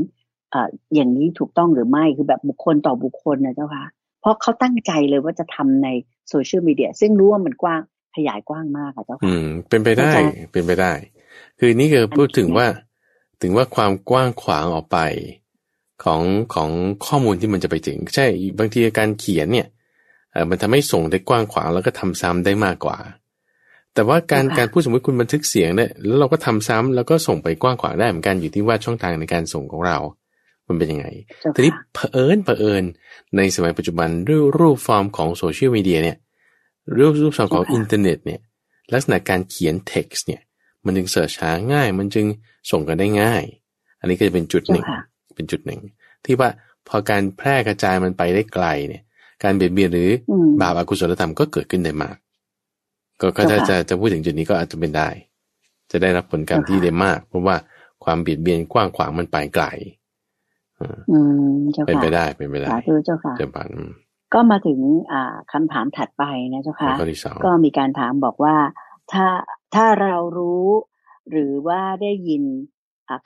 [0.94, 3.84] อย่างนี้ถูกต้องหรือไม่คือแบบบุคคลต่อบุคคลนะเจ้าค่ะ
[4.20, 5.88] เพราะเขาตั้งใจเลยว่าจะทำใน
[6.28, 7.80] โซเชียลมีเดียซึ่งรู้ว่ามันกว้าง
[8.16, 10.12] ขยายกว้างมากอะเจ้าค่ะ อืม เป็นไปได้
[10.52, 10.92] เป็นไปได้
[11.58, 12.66] คือนี่คือพูดถึงว่า
[13.42, 14.98] ถึงว่าความกว้างขวางออกไป
[16.04, 16.22] ของ
[16.54, 16.70] ของ
[17.06, 18.26] ข้อมูลที่มันจะไปถึง ใช่
[18.58, 19.68] บางทีการเขียนเนี่ย
[20.32, 22.98] เออมันทำให้ส่งได้กว้างขวางแล้วก็ทำซ้ำได้มากกว่า
[23.94, 29.98] แต่ว่าการการพูดสมมติคุณบันทึกเสียงเนี่ยแล้วเราก็ทำซ้ำแล้วก็ส่งไปกว้างขวางได้เหมือนกันอยู่ที่ว่าช่องทางในการส่งของเรา
[30.68, 31.06] มันเป็นยังไง
[31.54, 32.84] ทีนี้เผอิญเผอิญ
[33.36, 36.16] ในสมัยปัจจุบันด้วยรูปฟอร์มของโซเชียลมีเดียเนี่ย
[36.96, 38.40] รูปรูปฟอร์มของอินเทอร์เน็ตเนี่ย
[38.92, 40.40] ลักษณะการเขียนเท็กซ์เนี่ย
[40.84, 42.26] มันจึง search หาง่าย มันจึง
[42.70, 43.42] ส่งกันได้ง่าย
[44.00, 44.84] อันนี้ก็จะเป็นจุดหนึ่ง
[45.34, 45.80] เป็นจุดหนึ่ง
[46.24, 46.48] ที่ว่า
[46.88, 49.02] พอการแพร่กระจายมันไปได้ไกลเนี่ย
[49.42, 50.10] การเบียดเบียนหรือ
[50.60, 52.16] บาปอกุศลธรรมก็เกิดขึ้นได้มาก
[53.20, 55.08] ก็ก็จะจะจะพูดถึงจุดนี้ก็อาจจะเป็นได้
[55.90, 57.56] จะได้รับผลกรรมที่ได้มาก เพราะว่า
[58.04, 59.64] ความเบียดเบียนกว้างขวางมันไปไกล
[61.10, 61.18] อื
[61.52, 63.70] มเจ้าค่ะเป็นไปได้เป็นไปได้สาธุเจ้าค่ะเจ้าปัน
[64.34, 64.80] ก็มาถึง
[65.12, 66.92] อ่าคำถามถัดไปนะเจ้าค่ะ
[67.44, 68.56] ก็มีการถามบอกว่า
[69.12, 69.26] ถ้า
[69.74, 70.66] ถ้าเรารู้
[71.30, 72.42] หรือว่าได้ยิน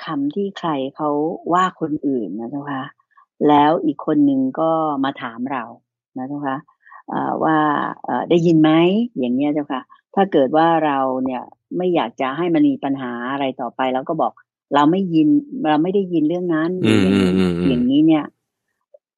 [0.04, 1.10] คำที่ใครเขา
[1.52, 2.82] ว่าคนอื่นนะเจ้าค่ะ
[3.48, 4.70] แล้วอีกคนหนึ่งก็
[5.04, 5.64] มาถามเรา
[6.18, 6.56] นะเจ้าค่ะ
[7.44, 7.58] ว่า
[8.30, 8.70] ได้ยินไหม
[9.18, 9.82] อย่างเงี้ยเจ้าค่ะ
[10.14, 11.42] ถ้าเกิดว่าเราเนี่ย
[11.76, 14.32] ไม่อยากจะให้มันมีปัญหาอะไรต่อไป แล้วก็บอก
[14.74, 15.28] เราไม่ยิน
[15.68, 16.70] เราไม่ได้ยินเรื่องนั้น
[17.68, 18.24] อย่างนี้เนี่ย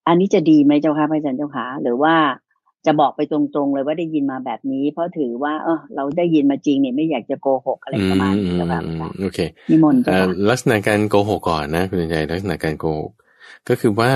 [0.07, 2.15] อันนี้จะดีไหมเจ้าค่ะพระอาจารย์เจ้าค่ะหรือว่า
[2.87, 8.81] จะบอกไปตรงๆเลยว่าได้ยินมาแบบนี้ เพราะถือว่า เออเราได้ยินมาจริงเนี่ยไม่อยากจะโกหกอะไรประมาณนี้เจ้าค่ะ
[9.23, 9.39] โอเค
[9.71, 10.01] นิมนต์
[10.49, 13.13] ลักษณะการโกหกก่อนนะคุณใจลักษณะการโกหก
[13.69, 14.11] ก็คือว่า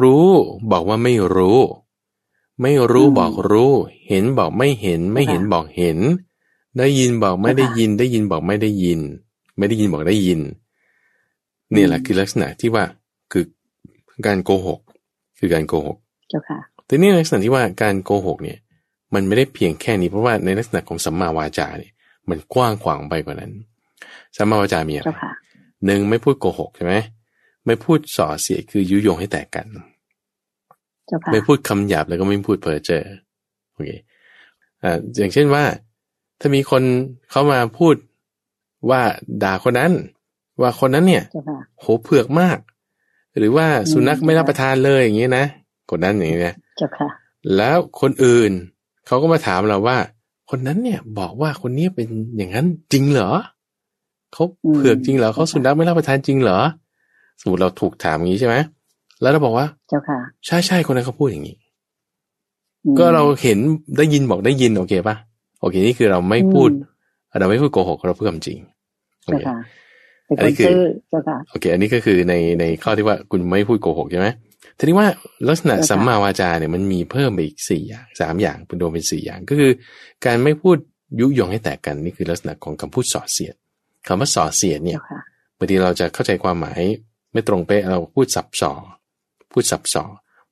[0.00, 0.28] รู้
[0.72, 1.58] บอกว่าไม่รู้
[2.62, 3.72] ไม่รู้บอกรู้
[4.08, 5.98] เห็นบอกไม่เห็น ไม่เห็นบอกเห็น
[6.78, 9.00] ได้ยินบอกไม่ได้ยิน ได้ยินบอกไม่ได้ยิน
[9.60, 10.40] ไม่ได้ยินบอกได้ยิน
[11.74, 12.84] นี่แหละคือลักษณะที่ว่า
[13.32, 13.44] คือ
[14.26, 14.80] การโกหก
[15.38, 15.96] คือการโกหก
[16.30, 18.58] เจ้าค่ะแต่นี่ลักษณะที่ว่าการโกหกเนี่ย
[19.14, 21.92] มันไม่ได้เพียงแค่นี้เพราะว่าในลักษณะของสัมมาวาจาเนี่ย
[22.28, 23.52] มันกว้างขวางไปกว่านั้น
[24.36, 25.32] สัมมาวาจามีอะไรเจ้าค่ะ
[25.86, 26.94] หนึ่งไม่พูดโกหกใช่ไหม
[27.66, 29.66] ไม่พูดส่อเสียดคือยุยงให้แตกกัน
[31.06, 33.02] เจ้าค่ะไม่พูดคำหยาบแล้วก็ไม่พูดเพ้อเจ้อ
[33.72, 33.90] โอเค
[34.82, 35.64] อ่าอย่างเช่นว่า
[36.40, 36.82] ถ้ามีคน
[37.30, 37.94] เข้ามาพูด
[38.88, 39.00] ว่า
[39.42, 39.92] ด่าคนนั้น
[40.60, 42.58] ว่าคนนั้นเนี่ยเจ้าค่ะโหเผือกมาก
[43.38, 45.44] หรือว่าสุนัขอืมไม่รับประทานเลยอย่างเงี้ยนะ
[45.90, 47.08] คนนั้นอย่างเงี้ยเจ้าค่ะ
[47.56, 48.50] แล้วคนอื่น
[49.06, 49.96] เขาก็มาถามเราว่า
[50.50, 53.30] คนนั้นเนี่ยบอกว่าคนนี้เป็นอย่างนั้นจริงเหรอ
[54.32, 56.58] เขาเผือกจริงเหรอเขาสุนัขไม่รับประทานจริงเหรอ
[57.40, 58.56] สมมติเราถูกถามอย่างนี้ใช่ไหม
[59.20, 61.56] แล้วเราบอกว่า เจ้าค่ะใช่ใช่คนนั้นเขาพูดอย่างนี้
[62.84, 63.58] อืมก็เราเห็น
[63.98, 65.16] ได้ยินบอกได้ยินโอเคปะ
[65.60, 66.70] โอเคนี่คือเราไม่พูด
[67.38, 68.58] เราไม่พูดโกหกเราพูดความจริง
[69.24, 69.56] โอเจ้าเคค่ะ
[70.26, 74.28] เป็นอันคนี้นคือซื่อเจ้าค่ะโอเค อันนี้ก็คือในในข้อที่ว่าคุณไม่พูดโกหกใช่ไหม
[74.78, 75.08] ทีนี้ว่า
[75.48, 79.70] ลักษณะใช่ค่ะสัมมาวาจาเนี่ยมันมีเพิ่มไปอีกสี่อย่างสามอย่างเป็นรวมเป็นสี่อย่างก็คือ
[80.26, 80.76] การไม่พูด
[81.20, 83.54] ยุยงให้แตกกันนี่คือลักษณะของคำพูดส่อเสียด
[84.06, 85.20] คำว่าส่อเสียดเนี่ยเจ้าค่ะ
[85.58, 86.80] บางทีเราจะเข้าใจความหมาย
[87.32, 88.72] ไม่ตรงเป๊ะเราพูดสับสอ
[89.52, 90.04] พูดสับสอ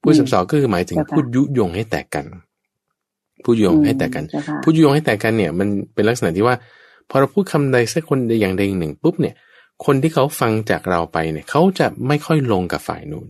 [0.03, 2.25] พูดสับสอก็คือหมายถึงเจ้าค่ะพูดยุยงให้แตกกัน
[3.45, 6.57] พูดยุยงให้แตกกันเจ้าค่ะพูดยุยงให้แตกกันเนี่ย มันเป็นลักษณะที่ว่า
[7.11, 9.35] พอเราพูดคำใดสักคนใดอย่างใดอย่างหนึ่งปุ๊บเนี่ย
[9.85, 13.27] คนที่เขาฟังจากเราไปเนี่ย เขาจะไม่ค่อยลงกับฝ่ายนู้น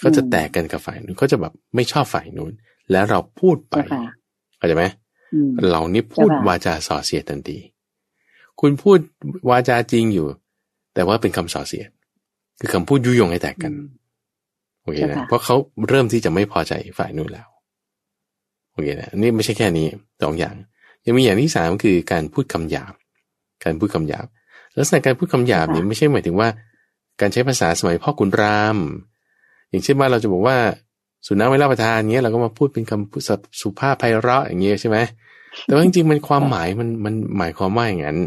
[0.00, 2.52] เขาจะแตกกันกับฝ่ายนู้นเขาจะแบบไม่ชอบฝ่ายนู้น
[2.90, 4.12] แล้วเราพูดไปเจ้าค่ะ
[4.58, 4.84] เข้าใจไหม
[5.34, 7.58] อืมเรานี่พูดเจ้าค่ะวาจาส่อเสียดทันที
[8.60, 8.98] คุณพูด
[9.50, 10.26] วาจาจริงอยู่
[10.94, 11.90] แต่ว่าเป็นคำส่อเสียด
[12.60, 13.88] คือคำพูดยุยงให้แตกกันอืม
[14.82, 15.56] โอเคเจ้านะค่ะเพราะเขา
[15.88, 17.46] เริ่มที่จะไม่พอใจฝ่ายนู้นแล้ว
[18.72, 19.86] โอเคนะนี่ไม่ใช่แค่นี้
[20.22, 20.54] สองอย่าง
[21.04, 22.92] ยังมีอย่างที่สามคือการพูดคำหยาบ
[23.64, 24.26] การพูดคำหยาบ
[24.76, 26.48] ลักษณะการพูดคำหยาบเนี่ยไม่ใช่หมายถึงว่า
[27.20, 28.76] การใช้ภาษาสมัยพ่อขุนราม
[29.70, 30.56] อย่างเช่นว่าเราจะบอกว่า
[31.26, 33.22] สุนัขไม่รับประทานเงี้ยเราก็มาพูดเป็นคำพูด
[33.60, 34.98] สุภาพไพเราะอย่างเงี้ยใช่ไหม
[35.64, 38.18] แต่ว่าจริงๆมันความหมายมันมันหมายความว่าอย่างนั้น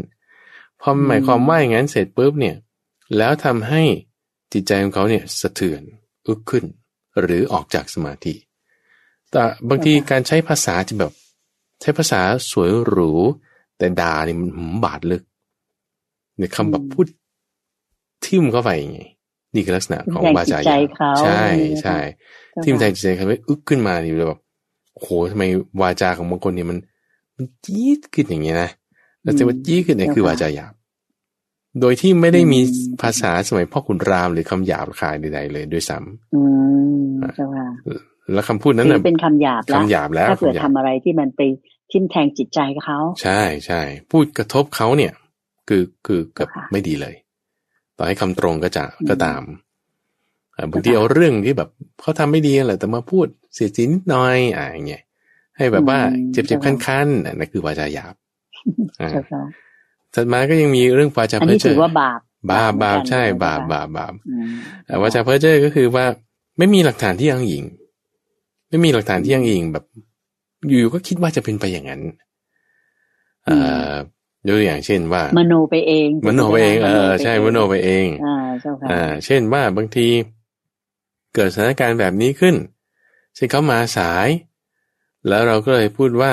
[0.80, 2.56] พอมันหมายความว่าอย่างนั้นเสร็จปุ๊บเนี่ย
[3.16, 3.82] แล้วทำให้
[4.52, 5.82] จิตใจของเขาเนี่ยสะเทือน
[6.26, 6.64] อึกขึ้น
[7.20, 8.34] หรือออกจากสมาธิ
[9.30, 11.12] แต่บางทีการใช้ภาษาจะแบบ
[11.80, 13.12] ใช้ภาษาสวยหรู
[13.78, 15.22] แต่ด่านี่มันหืมบาดลึก
[16.38, 17.06] เนี่ยคำแบบพูด
[18.24, 19.08] ทิ่มเข้าไปอย่างงี้
[19.54, 21.98] นี่คือลักษณะของแรงวาจิตจาใจหยาบเขาใช่อย่างนี้นะคะใช่
[22.52, 24.40] เจ้าทิ่มใจค่ะจิตใจเขาไม่อึกขึ้นมานี่เลยแบบ
[24.92, 25.44] โอ้โหทำไม
[25.80, 26.78] วาจาของบางคนเนี่ยมัน
[27.36, 28.70] มันจี๊ดขึ้นอย่างเงี้ยนะ
[29.22, 30.72] แล้วแต่ว่าจี๊ดขึ้นเนี่ยคือวาจาหยาบ
[31.80, 32.60] โดยที่ไม่ได้มี
[33.02, 36.42] ภาษาสมัยพ่อขุนรามหรือคำหยาบคายใดๆเลยด้วยซ้ำอื
[37.08, 37.66] มเจ้าค่ะ
[38.34, 41.40] แล้วคำพูดนั้นถืน่ะอเป็นคำหยาบแล้วคำหยาบแล้วถ้าเผื่อคำหยาบทำอะไรที่มันไป
[41.90, 45.12] ทิ่มแทงจิตใจเขาใช่ใช่พูดกระทบเขาเนี่ย
[45.68, 47.14] คือคือเกับค่ะไม่ดีเลย
[47.96, 49.42] ต่อให้คำตรงก็จะอืมก็ตาม
[50.56, 55.02] อ่าบางทีค่ะเอาเรื่องที่แบบเขาทำไม่ดีแหละแต่มาพูดเสียดสีนิดหน่อยอ่าอย่างเงี้ย
[55.56, 58.14] ให้แบบว่าอืมเจ็บเจ็บเจ้าคันค่ะคันๆอะนั่นคือวาจาหยาบ
[59.00, 59.42] อ่าเจ้าค่ะ
[60.14, 64.48] ถัดมาก็ยังมีเรื่องวาจาอันเพ้อนี้เจ้ถืออว่าบาปบาปบาปเหมือนกันใช่เจ้บาปค่ะบาปบาปอืม
[64.88, 66.04] อ่าวาจาเพ้อเจ้อก็คือว่า
[66.58, 67.64] ไม่มีหลักฐานที่ยังอิง
[68.68, 69.84] ไม่มีหลักฐานที่ยังอิงแบบ
[70.68, 72.02] อยู่ๆก็คิดว่าจะเป็นไปอย่างนั้น
[73.44, 73.56] เอ่
[73.90, 73.92] อ
[74.46, 80.08] ยกตัวอย่างเช่นว่า มโนไปเอง มโนไปเองเออมใช่มโนไปเองอ่าเจ้าค่ะอ่า เช่นว่าบางที
[81.34, 82.54] เกิดสถานการณ์แบบนี้ขึ้น
[83.34, 84.28] เช่นเขามาสาย
[85.28, 86.32] แล้วเราก็เลยพูดว่า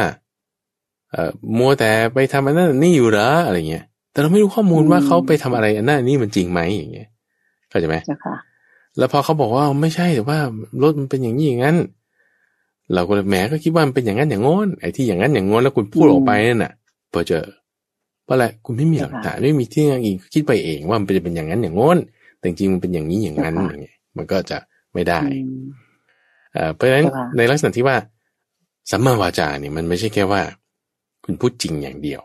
[1.11, 7.07] เอ่อมัวแต่ไปทำอันนั้นอันนี่อยู่เหรออะไรเงี้ยแต่เราไม่รู้ข้อมูลว่าเขาไปทำอะไรอันนั้นอันนี่มันจริงไหมอย่างเงี้ย
[7.69, 8.35] เข้าใจไหมเจ้าค่ะ
[8.97, 10.39] แล้วพอเขาบอกว่าไม่ใช่แต่ว่า
[10.81, 11.77] รถมันเป็นอย่างนี้อย่างนั้น
[12.93, 16.73] เราก็เลยแหมก็คิดว่ามันเป็นอย่างนั้นอย่างโน้นไอ้ที่อย่างนั้นอย่างโน้นแล้วคุณพูดออกไปนั่นน่ะ
[17.13, 17.45] พอเจอ
[18.25, 21.97] เพราะอะไรคุณไม่มีหลักฐานไม่มีที่อ้างอิงคิดไปเองว่ามันเป็นอย่างนั้นอย่างโน้น
[22.37, 24.57] แต่จริงๆมันเป็นอย่างนี้อย่างนั้นอย่างเงี้ยมันก็จะ
[24.93, 25.59] ไม่ได้อืม
[26.53, 27.97] เอ่อเพราะฉะนั้นเจ้าค่ะในลักษณะที่ว่า
[28.91, 30.41] สัมมาวาจาเนี่ยมันไม่ใช่แค่ว่า
[31.25, 32.21] คุณพูดจริงอย่างเดียว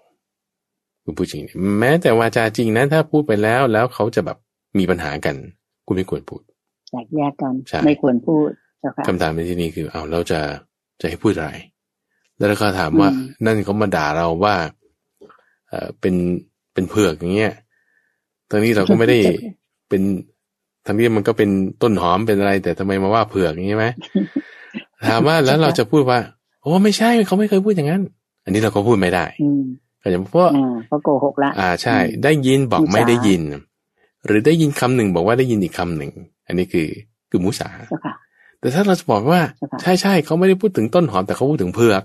[1.05, 1.43] คุณพูดจริง
[1.81, 4.39] แม้แต่วาจาจริงนะถ้าพูดไปแล้วแล้วเขาจะแบบ
[4.79, 5.37] มีปัญหากัน
[5.87, 6.43] คุณไม่ควรพูด
[6.93, 10.41] แยกแยกกันใช่ไม่ควรพูด เจ้าค่ะคำถามในที่นี้คือเอาเราจะ
[11.01, 11.51] จะให้พูดอะไร
[12.37, 14.55] แล้วก็ถามว่าอืมนั่นเขามาด่าเราว่า
[15.69, 16.15] เออเป็น
[16.75, 17.55] เป็นเผือกอย่างเงี้ย
[18.51, 19.19] ตอนนี้เราก็ไม่ได้
[19.89, 20.03] เป็น
[20.87, 21.51] ทั้งที่มันก็เป็น
[21.83, 23.87] ต้นหอมเป็นอะไร แต่ทำไมมาว่าเผือกอย่างนี้ไหม
[25.09, 26.19] ถามว่าแล้วเราจะพูดว่า
[26.63, 28.03] โอ้ไม่ใช่เขาไม่เคยพูดอย่างนั้น
[28.45, 29.63] อันนี้เราก็พูดไม่ได้อืม
[30.03, 33.43] ก็อย่างเพราะอ่าเพราะโกหกละอ่าใช่อืมได้ยินบอกมุสาไม่ได้ยิน
[34.27, 36.11] หรือได้ยินคำหนึ่งบอกว่าได้ยินอีกคำหนึ่ง
[36.47, 36.89] อันนี้คือ
[37.31, 38.15] คือมุสาเจ้าค่ะ
[38.61, 42.03] แต่ถ้าเราจะบอกว่าใช่ปะใช่ใช่เขาไม่ได้พูดถึงต้นหอมแต่เขาพูดถึงเผือก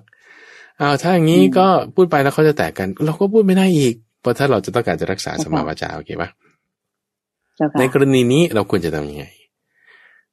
[0.82, 6.30] อ้าวถ้าอย่างนี้อืมก็พูดไปแล้วเขาจะแตกกัน เราก็พูดไม่ได้อีก เพราะถ้าเราจะต้องการจะรักษาใช่สปะมาวาจาโอเคปะ
[7.58, 9.26] เจ้าค่ะในกรณีนี้เราควรจะทำยังไง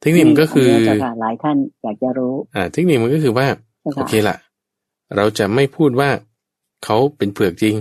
[0.00, 3.46] เทคนิคมันก็คือนนี้เจ้าค่ะหลายท่านอยากจะรู้ อ่า เทคนิคมันก็คือว่า
[3.82, 4.36] เจ้าโอค่ะเคละ
[5.16, 6.10] เราจะไม่พูดว่า
[6.84, 7.76] เขาเป็นเผือกจริง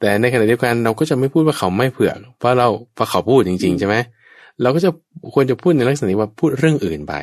[0.00, 3.96] แต่ในขณะเดียวกันเราก็จะไม่พูดว่าเขาไม่เผือก เพราะเราเพราะเขาพูดจริง ๆ ใช่ไหม
[4.62, 4.90] เราก็จะ
[5.34, 7.14] ควรจะพูดในลักษณะนี้ว่าพูดเรื่องอื่นไป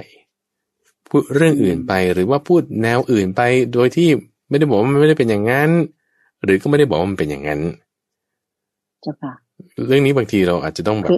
[1.09, 3.41] พูดเรื่องอื่นไป หรือว่าพูดแนวอื่นไป
[3.73, 4.09] โดยที่
[4.49, 5.69] ไม่ได้บอกว่ามันไม่ได้เป็นอย่างนั้น
[6.43, 7.61] หรือก็ไม่ได้บอกว่ามันเป็นอย่างนั้น
[9.01, 9.33] เจ้าค่ะ
[9.87, 11.11] เรื่องนี้บางทีเราอาจจะต้องแบบ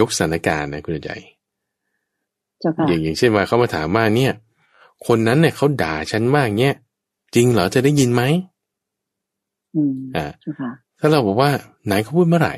[0.00, 1.10] ยกสถานการณ์นะคุณใจ
[2.88, 4.32] อย่างอย่างเช่นว่าเขามาถามว่าเนี่ย
[5.06, 6.74] คนนั้นเนี่ยเขาด่าฉันมากเนี่ย
[7.34, 8.22] จริงเหรอจะได้ยินไหม
[10.16, 10.26] อ่า
[11.00, 11.50] ถ้าเราบอกว่า
[11.86, 12.56] ไหนเขาพูดเมื่อไหร่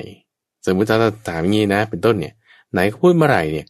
[0.66, 2.35] สมมติถ้าเราถามอย่างนี้นะ เป็นต้นเนี่ย
[2.73, 3.66] ไหนเขาพูดเมื่อไหร่เนี่ย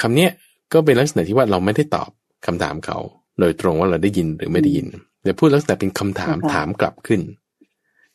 [0.00, 0.30] คำเนี้ย
[0.72, 2.10] ก็เป็นลักษณะที่ว่าเราไม่ได้ตอบ
[2.46, 2.98] คำถามเขา
[3.40, 4.86] โดยตรงว่าเราได้ยินหรือไม่ได้ยิน
[5.22, 7.20] แต่พูดลักษณะเป็นคำถามถามกลับขึ้น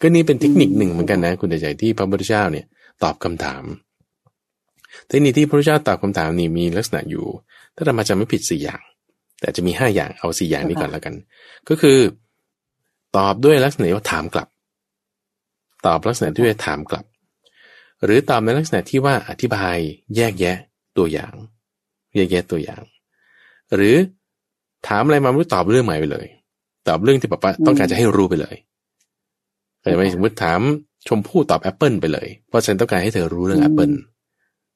[0.02, 2.65] ก็นี่เป็นเทคนิคหนึ่งเหมือนกันนะ คุณใจที่พระพุทธเจ้าเนี่ย
[3.04, 3.63] ตอบคำถาม
[5.08, 7.26] เทคนิคที่พระพุทธเจ้าตอบคำถามนี่มีลักษณะอยู่
[7.76, 8.82] ถ้าเรามาจะไม่ผิดสี่อย่าง
[9.39, 11.13] แต่จะมีห้าอย่างเอาสี่อย่างนี้ก่อนแล้วกัน
[11.70, 11.98] ก็คือ
[13.17, 14.48] ตอบด้วยลักษณะว่าถามกลับ
[15.86, 17.06] ตอบลักษณะที่ว่าถามกลับ
[18.04, 19.78] หรือตอบในลักษณะที่ว่าอธิบาย
[20.15, 20.58] แยกแยะ
[20.98, 21.34] ตัวอย่าง
[22.18, 22.82] แยกแยะตัวอย่าง
[23.76, 23.96] หรือ
[24.88, 26.28] ถามอะไรมาไม่รู้ตอบเรื่องใหม่ไปเลย
[26.88, 28.56] ตอบเรื่องที่แบบว่าต้องการจะให้รู้ไปเลย
[29.82, 30.60] แต่ไม่สมมติถาม
[31.08, 33.92] ชมพู่ตอบแอปเปิลไปเลย เพราะฉันต้องการให้เธอรู้เรื่องแอปเปิล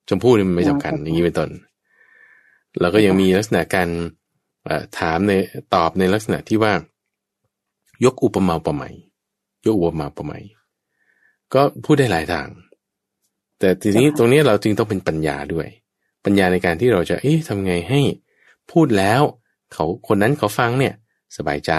[0.09, 1.49] ชมพู่นี่มันไม่สำคัญอย่างนี้เป็นต้น
[2.79, 3.87] แล้วก็ยังมีลักษณะการ
[4.99, 5.33] ถามใน
[5.75, 6.73] ตอบในลักษณะที่ว่า
[8.05, 8.93] ยกอุปมาอุปไมย
[9.65, 10.43] ยกอุปมาอุปไมย
[11.53, 12.47] ก็พูดได้หลายทาง
[13.59, 15.67] แต่ทีนี้ตรงนี้เราจึงต้องเป็นปัญญาด้วย
[16.25, 18.01] ปัญญาในการที่เราจะเอ๊ะทำไงให้
[18.71, 19.21] พูดแล้ว
[19.73, 20.93] เขาคนนั้นเขาฟังเนี่ย
[21.37, 21.71] สบายใจ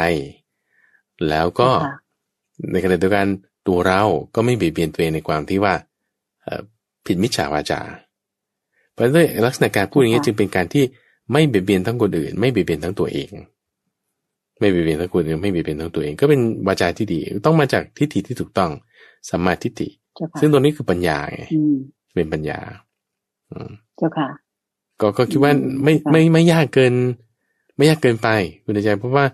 [1.28, 1.70] แล้วก็
[2.72, 3.26] ในขณะเดียวกัน
[3.68, 4.02] ตัวเรา
[4.35, 5.74] ก็ไม่เบียดเบียนตัวเองในความที่ว่า
[7.07, 7.81] ผิดมิจฉาวาจา
[8.92, 10.85] เพราะด้วยลักษณะการพูดอย่างนี้จึงเป็นการที่
[11.33, 13.31] ไม่เบียดเบียนทั้งคนอื่น ไม่เบียดเบียนทั้งตัวเอง
[14.59, 18.70] ไม่เบียดเบียนทั้งคนอื่นไม่เบียดเบียนทั้งตัวเอง ก็เป็นวาจาที่ดี ต้องมาจากทิฏฐิที่ถูกต้อง
[19.31, 19.88] สัมมาทิฏฐิ
[20.40, 21.42] ซึ่งตัวนี้คือปัญญาไง
[22.14, 22.59] เป็นปัญญา
[24.02, 24.28] เจ้าค่ะ
[25.00, 25.52] ก็ก็คิดว่า
[25.84, 26.94] ไม่ไม่ไม่ยากเกิน
[27.76, 28.28] ไม่ยากเกินไป
[28.64, 29.24] คุณใจเพราะว่า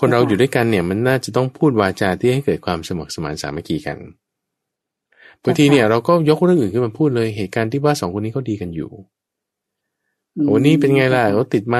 [0.00, 3.98] คนเราอยู่ด้วยกันเนี่ย มันน่าจะต้องพูดวาจาที่ให้เกิดความสมัครสมานสามัคคีกัน
[5.42, 8.90] บางทีเนี่ยเราก็ยกเรื่องอื่นขึ้นมาพูดเลยเหตุการณ์ที่ว่าสองคนนี้เขาดีกันอยู่
[10.52, 11.78] วันนี้เป็นไงล่ะเขาติดไหม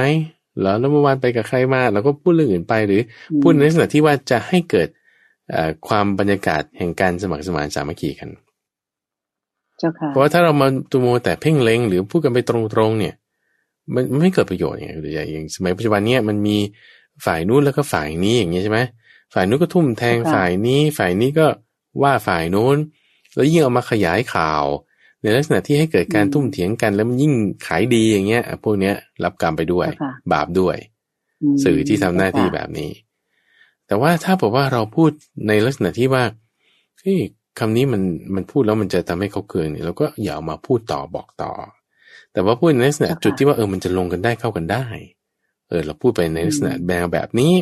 [0.61, 3.01] แล้วแล้วเมื่อวานไปกับใครมาเราก็พูดเรื่องอื่นไปหรือ
[3.41, 4.89] พูดในลักษณะที่ว่าจะให้เกิด
[5.89, 8.29] ความบรรยากาศแห่งการสมัครสมานสามัคคีกัน
[10.09, 12.57] เพราะว่าถ้าเรามาตัวโมแต่เพ่งเล็ง หรือพูดกันไปตร
[12.89, 13.15] งๆเนี่ย
[13.95, 16.57] มันไม่เกิดประโยชน์อย่างหรืออย่างสมัยปัจจุบันเนี้ยมันมี
[17.25, 18.81] ฝ่ายนู้นแล้วก็ฝ่ายนี้อย่างเงี้ยใช่ไหม
[19.35, 21.47] ฝ่ายนู้นก็ทุ่มแทงฝ่ายนี้ ฝ่ายนี้ก็
[22.03, 22.77] ว่าฝ่ายโน้น
[23.35, 24.65] แล้วยิ่งเอามาขยายข่าว
[25.23, 27.33] ในลักษณะที่ให้เกิดการทุ่มเถียงกัน แล้วมันยิ่ง
[27.67, 29.89] ขายดีอย่างเงี้ยพวกเนี้ยรับกรรมไปด้วย
[30.33, 30.77] บาปด้วย
[31.65, 32.91] สื่อที่ทำหน้าที่แบบนี้
[33.87, 35.11] แต่ว่าถ้าบอกว่าเราพูด
[35.49, 36.25] ในลักษณะที่ว่า
[36.99, 37.19] เฮ้ย
[37.59, 38.03] คำนี้มัน
[38.35, 41.53] มันพูดแล้วมันจะทำให้เขาเกินเนี่ยเราก็อย่าเอามาพูดต่อบอกต่อ
[42.33, 44.85] แต่ว่าพูดในลักษณะจุดที่ว่าเออมันจะลงกันได้เข้ากันได้
[45.69, 47.53] เออ เราพูดไปในลักษณะแบงแบบนี้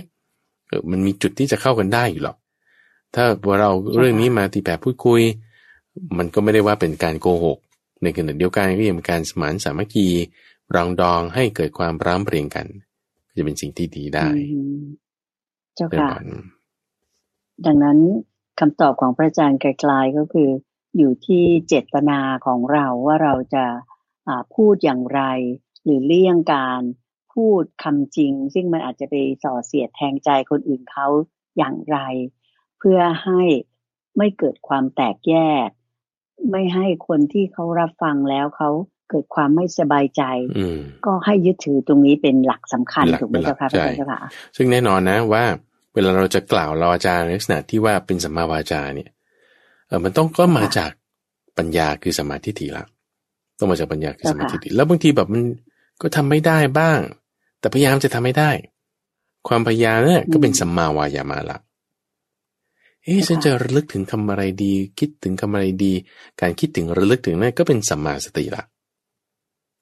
[0.69, 2.37] เออมันมีจุดที่จะเข้ากันได้อยู่หรอก
[3.15, 3.25] ถ้า
[3.61, 5.21] เราเรื่องนี้มาตีแบบพูดคุย
[6.19, 7.59] มันก็ไม่ได้ว่าเป็นการโกหก
[8.03, 10.07] ในขณะเดียวกันก็ยังเป็นการสมานสามัคคี
[10.75, 12.67] รองดองให้เกิดความร้ำเปรียงกัน
[13.37, 14.29] จะเป็นสิ่งที่ดีได้
[15.77, 16.11] เจ้าค่ะ
[17.67, 17.99] ดังนั้น
[18.61, 20.51] คำตอบของพระอาจารย์ไกลๆก็คือ
[20.97, 23.65] อยู่ที่เจตนาของเราว่าเราจะ
[24.55, 25.23] พูดอย่างไร
[25.85, 26.83] หรือเลี่ยงการ
[27.35, 31.07] พูดคำจริง ซึ่งมันอาจจะไปส่อเสียดแทงใจคนอื่นเขา
[31.57, 31.99] อย่างไร
[32.79, 33.43] เพื่อให้
[34.17, 35.35] ไม่เกิดความแตกแย
[35.67, 35.69] ก
[36.51, 38.71] ไม่ให้คนที่เขารับฟังแล้วเขา
[39.11, 40.23] เกิดความไม่สบายใจ
[41.07, 44.21] ก็ให้ยึดถือตรงนี้เป็นหลักสำคัญถูกไหมเจ้าค่ะพระเจ้าค่ะ
[44.57, 45.45] ซึ่งแน่นอนนะว่า
[45.95, 49.11] เวลาเราจะกล่าวเราอาจารย์ในลักษณะที่ว่าเป็นสัมมาวาจาเนี่ย
[49.87, 50.91] เออมันต้องก็มาจาก
[51.59, 52.85] ปัญญาคือสมาธิถิละ
[53.59, 55.43] ต้องมาจากปัญญาคือสมาธิถิแล้วบางทีแบบมัน
[56.03, 56.99] ก็ทำไม่ได้บ้าง
[57.61, 58.51] แต่พยายามจะทำไม่ได้
[59.49, 61.59] ความพยายามเนี่ยก็เป็นสัมมาวายามาละ
[63.03, 65.93] เอ๊ะฉันจะระลึกถึงคำอะไรดี คิดถึงคำอะไรดี
[66.41, 68.63] การคิดถึงระลึกถึงนั่นก็เป็นสัมมาสติละ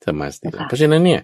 [0.05, 1.21] สัมมาสติละเพราะฉะนั้นเนี่ย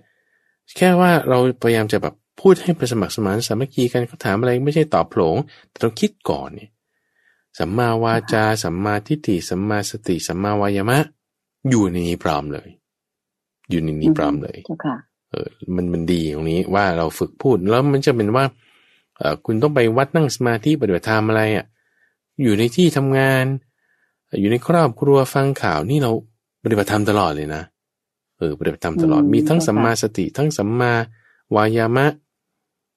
[0.76, 5.36] แค่ว่าเราพยายามจะแบบ พูดให้ประสมัครสมานสามัคคีกันเขาถามอะไรไม่ใช่ตอบโผลง
[5.70, 6.70] แต่ต้องคิดก่อนเนี่ย
[7.58, 10.98] สัมมาวาจา สัมมาทิฏฐิสัมมาสติ สัมมาวายามะ
[11.70, 12.68] อยู่ในนี้พร้อมเลย
[13.70, 14.58] อยู่ในนี้พร้อมเลย
[15.30, 18.44] เออ มันมันดีตรงนี้ว่าเราฝึกพูด แล้วมันจะเป็นว่า
[19.16, 21.66] เออคุณต้องไปวัดนั่งสมาธิปฏิบัติธรรมอะไรอะ
[22.42, 23.44] อยู่ในที่ทำงาน
[24.40, 26.10] อยู่ในครอบครัวฟังข่าวนี่เรา
[26.64, 27.62] ปฏิบัติธรรมตลอดเลยนะ
[28.38, 30.92] เออปฏิบัติธรรมตลอดมีทั้งสัมมาสติ ทั้งสัมมา
[31.54, 32.06] วายามะ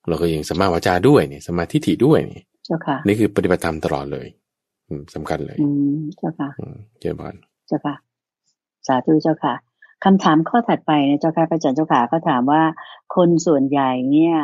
[0.08, 4.28] เราก็ยังสัมมาวาจาด้วยเนี่ยสัมมาทิฏฐิด้วยเนี่ยเจ้าค่ะ นี่คือปฏิบัติธรรมตลอดเลย
[4.90, 7.36] อืมสำคัญเลย อืมเจ้าค่ะอืมเจริญพร
[7.68, 7.96] เจ้าค่ะ
[8.88, 9.54] สาธุเจ้าค่ะ
[10.04, 12.62] คำถามข้อถัดไปนะเจ้าค่ะพระอาจารย์เจ้าค่ะก็ถามว่า
[13.16, 14.36] คนส่วนใหญ่เนี่ย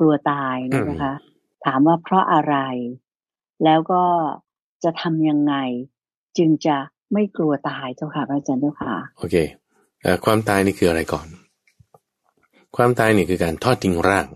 [0.00, 1.14] กลัวตายนะเจ้าค่ะ
[1.66, 2.56] ถามว่าเพราะอะไร
[3.64, 4.02] แล้วก็
[4.84, 5.54] จะทำยังไง
[6.38, 6.76] จึงจะ
[7.12, 9.36] ไม่กลัวตายเจ้าค่ะพระอาจารย์เจ้าค่ะ โอเค
[10.02, 11.26] เอ่อความตายนี่คืออะไรก่อน
[12.76, 14.26] ความตายนี่คือการทอดทิ้งร่าง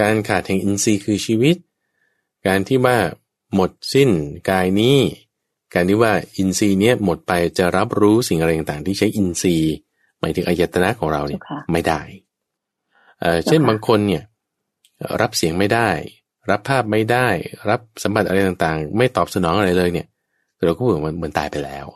[0.00, 1.56] การขาดแห่งอินทรีย์คือชีวิต
[2.46, 2.96] การที่ว่า
[3.54, 4.10] หมดสิ้น
[4.50, 4.98] กายนี้
[5.74, 9.74] การที่ว่าอินทรีย์เนี้ยหมดไปจะรับรู้สิ่งอะไรต่างๆ ที่ใช้อินทรีย์
[10.20, 12.00] หมายถึงอายตนะของเราเนี่ยเจ้าค่ะไม่ได้
[13.20, 14.22] เอ่อเช่นเจ้าค่ะบางคนเนี่ย
[15.20, 15.90] รับเสียงไม่ได้
[16.50, 17.28] รับภาพไม่ได้
[17.70, 20.06] รับสัมผัสอะไรต่างๆ ไม่ตอบสนองอะไรเลยเนี่ย
[20.64, 21.86] เราก็เหมือนเหมือนตายไปแล้ว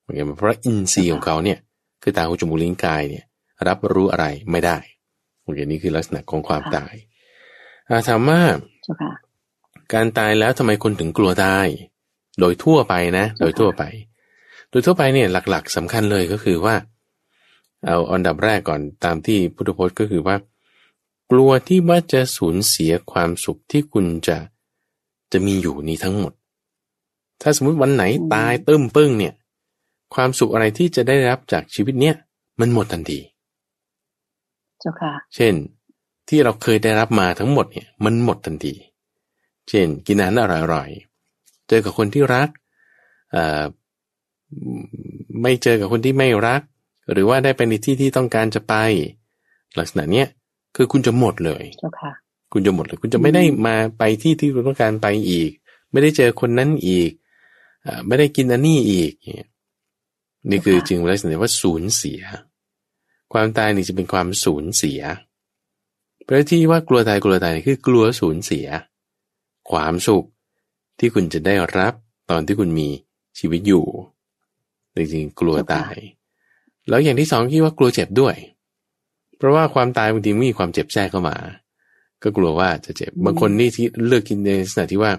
[0.00, 1.58] เหมือนกันเพราะอินทรีย์ของเขาเนี่ย
[2.02, 3.24] คือตาหูจมูกลิ้นกายเนี่ย
[3.68, 4.78] รับรู้อะไรไม่ได้
[5.42, 7.14] โอเคนี่คือลักษณะของความตายอ่า
[8.08, 8.40] ถามว่า
[8.82, 9.12] เจ้าค่ะ
[9.94, 11.66] การตายแล้วทำไมคนถึงกลัวตาย
[12.40, 13.82] โดยทั่วไปนะ โดยทั่วไป
[14.70, 16.74] โดยทั่วไปเนี่ยหลักๆสำคัญเลยก็คือว่า
[17.86, 20.36] เอาอันดับแรกก่อนตามที่พุทธพจน์ก็คือว่า
[21.30, 24.36] กลัวที่ว่าจะสูญเสียความสุขที่คุณจะ
[25.32, 26.32] จะมีอยู่นี้ทั้งหมด
[27.42, 29.34] ถ้าสมมุติวันไหนอืมตายตึ้มปึ้งเนี่ย
[30.14, 32.14] ความสุขอะไรที่จะได้รับจากชีวิตเนี้ย
[32.60, 33.20] มันหมดทันที
[34.80, 35.54] เจ้าค่ะ เช่น
[36.28, 38.74] ที่เราเคยได้รับมาทั้งหมดเนี่ยมันหมดทันที
[39.68, 42.48] เช่น กินอาหารอร่อยๆ เจอกับคนที่รัก
[43.32, 43.64] เอ่อ
[45.42, 46.62] ไม่เจอกับคนที่ไม่รัก
[47.12, 48.74] หรือว่าได้ไปในที่ที่ต้องการจะไป
[49.78, 50.26] ลักษณะเนี้ย
[50.76, 52.12] คือคุณจะหมดเลยเจ้าค่ะ
[52.52, 55.50] คุณจะหมดเลย คุณจะไม่ได้มาไปที่ที่คุณต้องการไปอีก
[55.92, 57.10] ไม่ได้เจอคนนั้นอีก
[57.82, 59.48] เอ่อไม่ได้กินอันนี้อีกเนี่ย
[60.50, 62.20] นี่คือค่ะจึงลักษณะว่าสูญเสีย
[63.32, 68.66] ความตายนี่จะเป็นความสูญเสียเพราะที่ว่ากลัวตายกลัวตายนี่คือกลัวสูญเสีย
[69.70, 70.24] ความสุข
[70.98, 71.92] ที่คุณจะได้รับ
[72.30, 72.88] ตอนที่คุณมี
[73.38, 73.84] ชีวิตอยู่
[74.96, 75.94] จริงๆกลัวตาย
[76.88, 78.34] แล้วอย่างที่สองคิดว่ากลัวเจ็บด้วย
[79.36, 81.36] เพราะว่าความตายบางทีมีความเจ็บแทรกเข้ามา
[82.22, 85.12] ก็กลัวว่าจะเจ็บอืมบางคนนี่ที่เลือกกินในลักษณะที่ว่า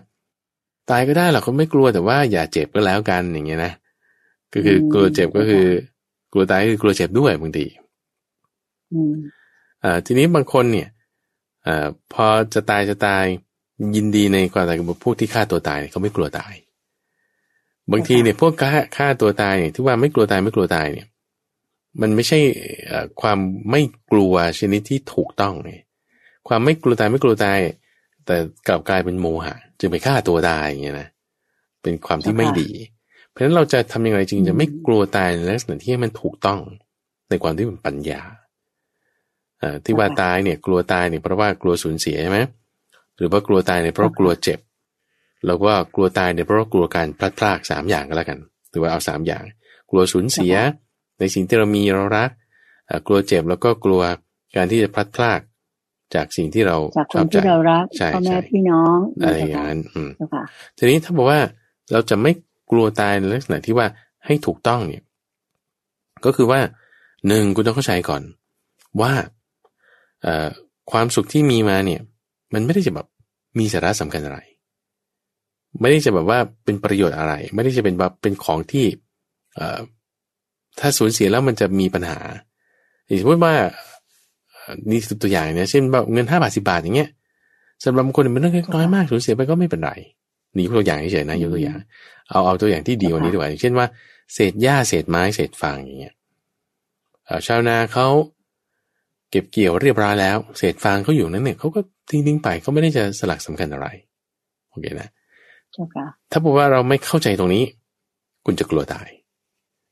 [0.90, 3.74] ตายก็ได้หรอกเขาไม่กลัวแต่ว่าอย่าเจ็บก็แล้วกันอย่างเงี้ยนะ
[4.54, 5.66] ก็คืออกลัวเจ็บก็คือ
[6.32, 7.66] กลัวตายก็คือกลัวเจ็บด้วยบางที
[8.94, 9.14] อืม
[9.84, 10.88] อ่าทีนี้บางคนเนี่ย
[11.68, 13.26] อ่าพอจะตายจะตาย
[13.96, 16.54] ยินดีในความตายกับพวกที่ฆ่าตัวตายเนี่ยเขาไม่กลัวตาย
[17.92, 21.08] บางทีเนี่ยพวกฆ่าฆ่าตัวตายเนี่ยที่ว่าไม่กลัวตายไม่กลัวตายเนี่ย
[22.02, 22.40] มันไม่ใช่
[22.88, 23.38] เอ่อความ
[23.72, 25.72] ไม่กลัวชนิดที่ถูกต้องไง
[26.48, 27.60] ความไม่กลัวตายไม่กลัวตาย
[28.26, 28.36] แต่
[28.68, 31.10] กลับกลายเป็นโมหะ จึงไปฆ่าตัวตายอย่างเงี้ยนะ
[31.82, 32.70] เป็นความที่ไม่ดี
[33.30, 36.60] เพราะฉะนั้นเราจะทำยังไงจึงจะไม่กลัวตายในลักษณะที่ให้มันถูกต้อง
[37.30, 38.47] ในความที่เป็นปัญญาเอ่อ
[39.86, 42.40] ที่ว่าตายเนี่ยกลัวตายเนี่ยเพราะว่ากลัวสูญเสียใช่ไหม
[43.18, 44.60] หรือว่ากลัวตายเนี่ยเพราะกลัวเจ็บ
[45.46, 48.40] แล้วก็กลัวตายเนี่ยเพราะว่ากลัวการพลัดพรากสามอย่างก็แล้วกัน
[48.70, 49.44] หรือว่าเอาสามอย่าง
[49.90, 50.56] กลัวสูญเสีย
[51.20, 52.30] ในสิ่งที่เรามีเรารัก
[52.88, 54.02] เอ่อกลัวเจ็บแล้วก็กลัว
[54.56, 55.40] การที่จะพลัดพราก
[56.16, 60.44] จากสิ่งที่เราจากคชอนบใจที่เรารักใช่พ่อแม่ใช่พี่น้องอะไรอย่างเจ้าค่ะนั้นอืมเจ้าค่ะ
[60.78, 61.40] ทีนี้ถ้าบอกว่า
[61.92, 62.32] เราจะไม่
[62.72, 63.88] กลัวตายในลักษณะที่ว่า
[64.26, 65.04] ให้ถูกต้องเนี่ย
[66.26, 66.60] ก็คือว่า
[67.28, 68.22] หนึ่งคุณต้องเข้าใจก่อน
[69.02, 69.26] ว่าเอ่อ
[70.92, 72.02] ความสุขที่มีมาเนี่ย
[72.54, 73.08] มันไม่ได้จะแบบ
[73.60, 74.40] มีสาระสำคัญอะไร
[75.82, 78.86] ไม่ได้จะแบบว่าเป็นประโยชน์อะไร ไม่ได้จะเป็นแบบเป็นของที่
[79.56, 79.80] เอ่อ
[80.80, 82.20] ถ้าสูญเสียแล้วมันจะมีปัญหา
[83.06, 83.54] อย่างสมมติว่า
[84.52, 87.10] เอ่อนี่ตัวอย่างเนี่ยเช่นแบบเงินห้าบาทสิบาทอย่างเงี้ย
[87.84, 89.92] สำหรับบางคนมันเรื่องเล็กน้อยมากสูญเสียไปก็ไม่เป็นไร
[90.56, 91.78] นี่ยกตัวอย่างเฉยๆนะยกตัวอย่าง
[92.30, 93.88] เอาเอาตัวอย่างที่ดีกว่านี้ดีกว่าอย่างเช่นว่า
[94.34, 96.16] เศษหญ้าเศษไม้เศษฟางอย่างเงี้ย
[97.26, 98.08] เอ่อชาวนาเขา
[99.32, 103.88] เก็บเกี่ยวเรียบร้อยแล้ว เศษฟางเขาอยู่นั้นเนี่ยเขาก็ทิ้งทิ้งๆไปเขาไม่ได้จะสลักสำคัญอะไร
[104.70, 105.10] โอเคนะ
[105.72, 107.64] เจ้าค่ะถ้าบอกว่าเราไม่เข้าใจตรงนี้
[108.46, 109.08] คุณจะกลัวตาย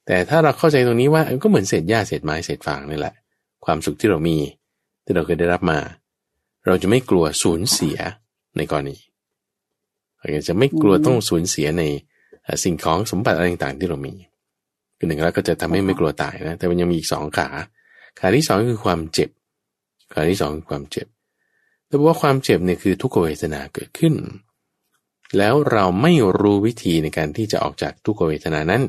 [0.08, 3.14] แต่ถ้าเราเข้าใจตรงนี้ว่าเออก็เหมือนเศษหญ้าเศษไม้เศษฟางนี่แหละ
[3.66, 4.38] ความสุขที่เรามี
[5.06, 5.80] ที่เราเคยได้รับมา
[6.66, 7.98] เราจะไม่กลัวสูญเสีย
[8.58, 8.98] ในกรณี
[10.18, 11.84] เราจะไม่กลัวต้องสูญเสียใน
[12.44, 14.14] เอ่อสิ่งของสมบัติอะไรต่างๆที่เรามี
[14.98, 17.50] คือหนึ่งแล้วก็จะทำให้ไม่กลัวตายนะ แต่มันยังมีอีกสองขา
[18.20, 19.30] ขาที่สองคือความเจ็บ
[20.16, 21.08] ขาที่สองคือความเจ็บ
[21.88, 24.14] แต่ว่าความเจ็บเนี่ยคือทุกขเวทนาเกิดขึ้น
[25.38, 28.82] แล้วเราไม่รู้วิธีในการที่จะออกจากทุกขเวทนานั้น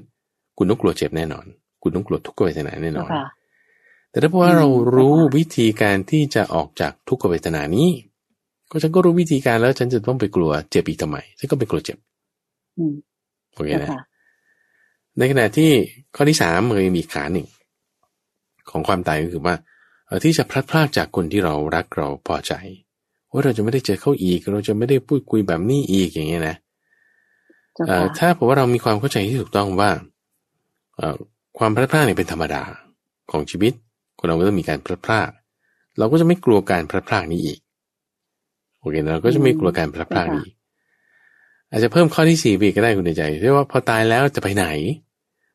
[0.59, 1.45] คุณต้องกลัวเจ็บแน่นอน
[1.83, 3.25] คุณต้องกลัวทุกขเวทนาแน่นเจ้าอนค่ะ
[4.11, 7.89] แต่ถ้าเพราะว่าอืมเรารู้ค่ะวิธีการที่จะออกจากทุกขเวทนานี้
[8.71, 11.99] ก็ฉันก็รู้วิธีการแล้วฉันจะต้องไปกลัวเจ็บอีกทำไม ฉันก็ไปกลัวเจ็บ
[12.79, 12.95] อืม
[13.55, 14.01] โอเคเจ้านะค่ะ
[15.19, 15.71] ในขณะที่
[16.15, 17.47] ข้อที่สามมันยังมีอีกขาหนึ่ง
[18.71, 19.75] ของความตายก็คือว่าเอ่อ
[20.25, 22.53] ที่จะพลัดพรากจากคนที่เรารักเราพอใจ
[23.29, 26.57] โอ้ว่าเราจะไม่ได้เจอเขาอีก เราจะไม่ได้พูดคุยแบบนี้อีกอย่างเงี้ยนะ
[28.19, 29.91] ถ้าผมว่าเรามีความเข้าใจที่ถูกต้องว่า
[31.59, 32.63] ความพลาดพลาดเนี่ยเป็นธรรมดา
[33.31, 33.73] ของชีวิต
[34.19, 35.31] คนเราก็ต้องมีการพลาดพลาด
[35.99, 37.59] เราก็จะไม่กลัวการพลาดพลาดนี้อีก
[38.79, 40.47] โอเคเราก็จะไม่กลัวการพลาดพลาดนี้
[41.71, 44.67] อาจจะเพิ่มข้อที่สี่ไปก็ได้คุณในใจเรียกว่าพอตายแล้วจะไปไหน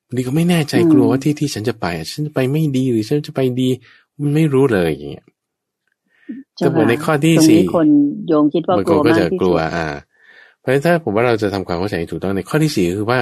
[0.05, 3.69] บางทีก็ไม่แน่ใจกลัวว่าที่ที่ฉันจะไป ฉันจะไปไม่ดีหรือฉันจะไปดี
[4.19, 5.25] มันไม่รู้เลยอย่างเงี้ย
[6.59, 7.87] จะบอกในข้อที่สี่คน
[8.27, 9.87] โยงคิดว่ากลัวมากที่สุดกลัว อ่า
[10.59, 13.19] เพราะฉะนั้นถ้าผมว่าเราจะทำความเข้าใจถูกต้องในข้อที่สี่คือว่า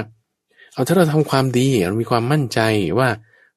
[0.73, 2.59] เอาถ้าเราทำความดีเรามีความมั่นใจ
[2.99, 3.09] ว่า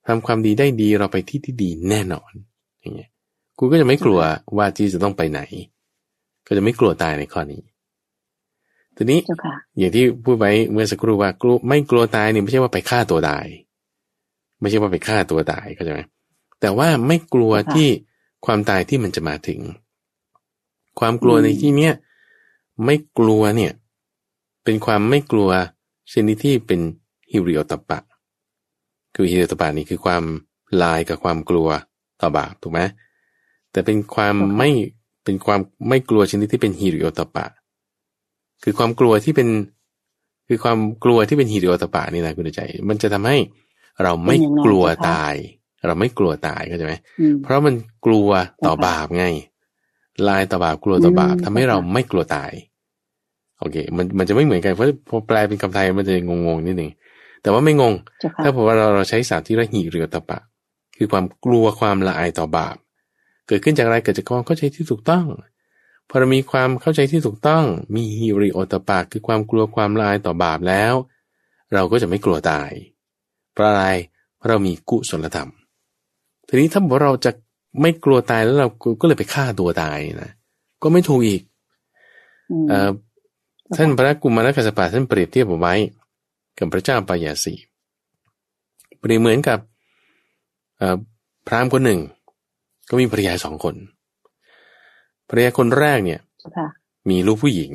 [0.08, 2.32] ทำความดีได้ดีเราไปที่ที่ดีแน่นอน
[2.80, 3.10] อย่างเงี้ย
[3.58, 4.20] กูก็จะไม่กลัว
[4.56, 5.40] ว่าที่จะต้องไปไหน
[6.46, 7.60] ก็จะไม่กลัวตายในข้อนี้
[8.96, 9.20] ทีนี้
[9.78, 13.46] อย่างที่พูดไว้เมื่อสักครู่ว่ากลัวไม่กลัวตายนี่ไม่ใช่ว่าไปฆ่าตัวตาย
[14.60, 16.00] ไม่ใช่ว่าไปฆ่าตัวตายก็ใช่ไหม
[16.62, 17.88] แต่ว่าไม่กลัวที่
[18.46, 19.60] ความตายที่มันจะมาถึง
[21.00, 21.92] ความกลัวในที่เนี้ย
[22.84, 23.72] ไม่กลัวเนี่ย
[24.64, 25.50] เป็นความไม่กลัว
[26.12, 26.80] ชนิดที่เป็น
[27.30, 27.98] ฮิริโอตปะ
[29.14, 30.22] คือฮิริโอตปะนี่คือความ
[30.82, 31.68] ลายกับความกลัว
[32.20, 32.80] ต่อบาปถูกไหม
[33.72, 34.70] แต่เป็นความไม่
[35.24, 37.46] เป็นความไม่กลัวชนิดที่เป็นฮิริโอตปะ
[38.62, 39.48] คือความกลัวที่เป็น
[40.48, 43.38] คือความกลัวที่เป็นฮิริโอตปะนี่นะคุณใจ มันจะทำให้
[44.02, 45.34] เราไม่กลัวตาย
[45.88, 46.94] เราไม่กลัวตายเข้าใจไหม
[47.42, 47.74] เพราะมัน
[48.06, 48.28] กลัว
[48.66, 49.26] ต่อบาปไง
[50.28, 52.52] ลายต่อบาปกลัวต่อบาปทำให้เราไม่กลัวตาย
[53.58, 56.90] โอเค มันมันจะไม่เหมือนกันเพราะพอแปลเป็นคำไทยมันจะงงๆนิดหนึ่ง
[57.42, 57.94] แต่ว่าไม่งง
[58.42, 60.38] ถ้าผมว่าเราเราใช้สามที่ระหิเรือตปะ
[60.96, 62.76] คือความกลัวความละอายต่อบาป
[63.46, 65.26] เกิดขึ้นจากอะไรเกิดจากความเข้าใจที่ถูกต้อง
[66.08, 67.64] พอเรามีความเข้าใจที่ถูกต้อง
[67.94, 70.94] มีฮิริโอตปาคือความกลัวความลายต่อบาปแล้ว
[71.72, 72.70] เราก็จะไม่กลัวตาย
[73.52, 73.84] เพราะอะไร
[74.36, 75.50] เพราะเรามีกุศลธรรม
[76.54, 77.30] ทีนี้ถ้าบอกเราจะ
[77.80, 78.68] ไม่กลัวตายแล้วเรา
[79.00, 80.30] ก็เลยไปฆ่าตัวตายนะ
[80.82, 81.42] ก็ไม่ถูกอีก
[82.70, 82.72] อ
[83.76, 85.74] ท่านพระกุมารกัสปะท่านเปรียบเทียบเอาไว้
[86.58, 87.54] กับพระเจ้าปายาสี
[89.00, 89.58] เปรียบเหมือนกับ
[91.46, 92.00] พราหมณ์คนหนึ่ง
[92.88, 93.74] ก็มีภรรยาสองคน
[95.28, 96.20] ภรรยาคนแรกเนี่ย
[97.10, 97.72] มีลูกผู้หญิง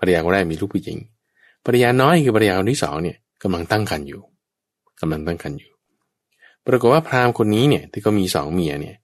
[0.00, 0.98] ภรรยาคนแรกมีลูกผู้หญิง
[1.66, 4.20] ภรรยาน้อยคือภรรยาคนที่สองเนี่ยกำลังตั้งครรภ์อยู่
[5.00, 5.70] กำลังตั้งครรภ์อยู่
[6.68, 8.96] ปรากฏว่าพราหมณ์คนนี้เนี่ยที่เขามีสองเมียเนี่ย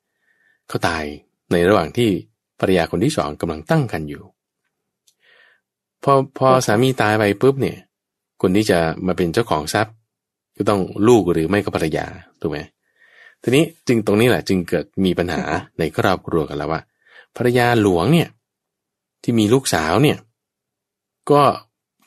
[0.68, 1.04] เขาตาย
[1.52, 2.08] ในระหว่างที่
[2.60, 4.22] ภรรยาคนที่สองกำลังตั้งครรภ์อยู่
[6.02, 7.76] พอพอสามีตายไปปุ๊บเนี่ย
[8.42, 9.94] คนที่จะมาเป็นเจ้าของทรัพย์
[10.56, 12.06] ก็ต้องลูกหรือไม่ก็ภรรยา
[12.40, 12.58] ถูกไหม
[13.42, 15.42] ทีนี้จึงตรงนี้แหละจึงเกิดมีปัญหา
[15.78, 16.80] ในครอบครัวกันแล้วว่า
[17.36, 18.28] ภรรยาหลวงเนี่ย
[19.22, 20.18] ที่มีลูกสาวเนี่ย
[21.30, 21.42] ก็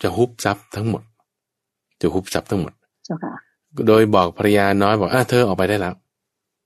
[0.02, 1.04] จะฮุบทรัพย์ทั้งหมด
[2.02, 2.74] จะฮุบทรัพย์ทั้งหมด
[3.88, 5.96] โดยบอกภรรยาน้อยบอกอะเธอออกไปได้แล้ว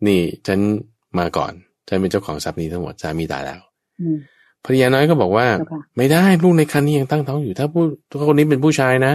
[0.07, 0.59] นี่ฉัน
[1.17, 1.51] มาก่อน
[1.87, 3.59] ฉันเป็นเจ้าของทรัพย์นี้ทั้งหมดสามีตายแล้ว
[4.65, 5.47] ภรรยาน้อยก็บอกว่า
[5.97, 9.13] ไม่ได้ลูกในคันนี้ยังตั้งท้องอยู่ ถ้าผู้ถ้าคนนี้เป็นผู้ชายนะ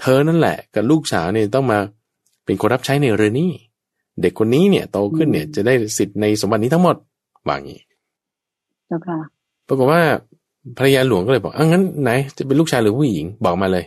[0.00, 1.78] เธอนั่นแหละ กับลูกสาวเนี่ยต้องมา
[2.44, 3.50] เป็นคนรับใช้ในเรือนนี้
[4.22, 6.96] เด็กคนนี้เนี่ยโตขึ้นเนี่ยจะได้สิทธิ์ในสมบัตินี้ทั้งหมด
[7.48, 7.80] ว่างี้
[8.90, 9.18] จ้าค่ะ
[9.68, 10.00] ปรากฏว่า
[10.78, 13.84] ภรรยาหลวงก็เลยบอกอะงั้นไหนจะเป็นลูกชายหรือผู้หญิงบอกมาเลย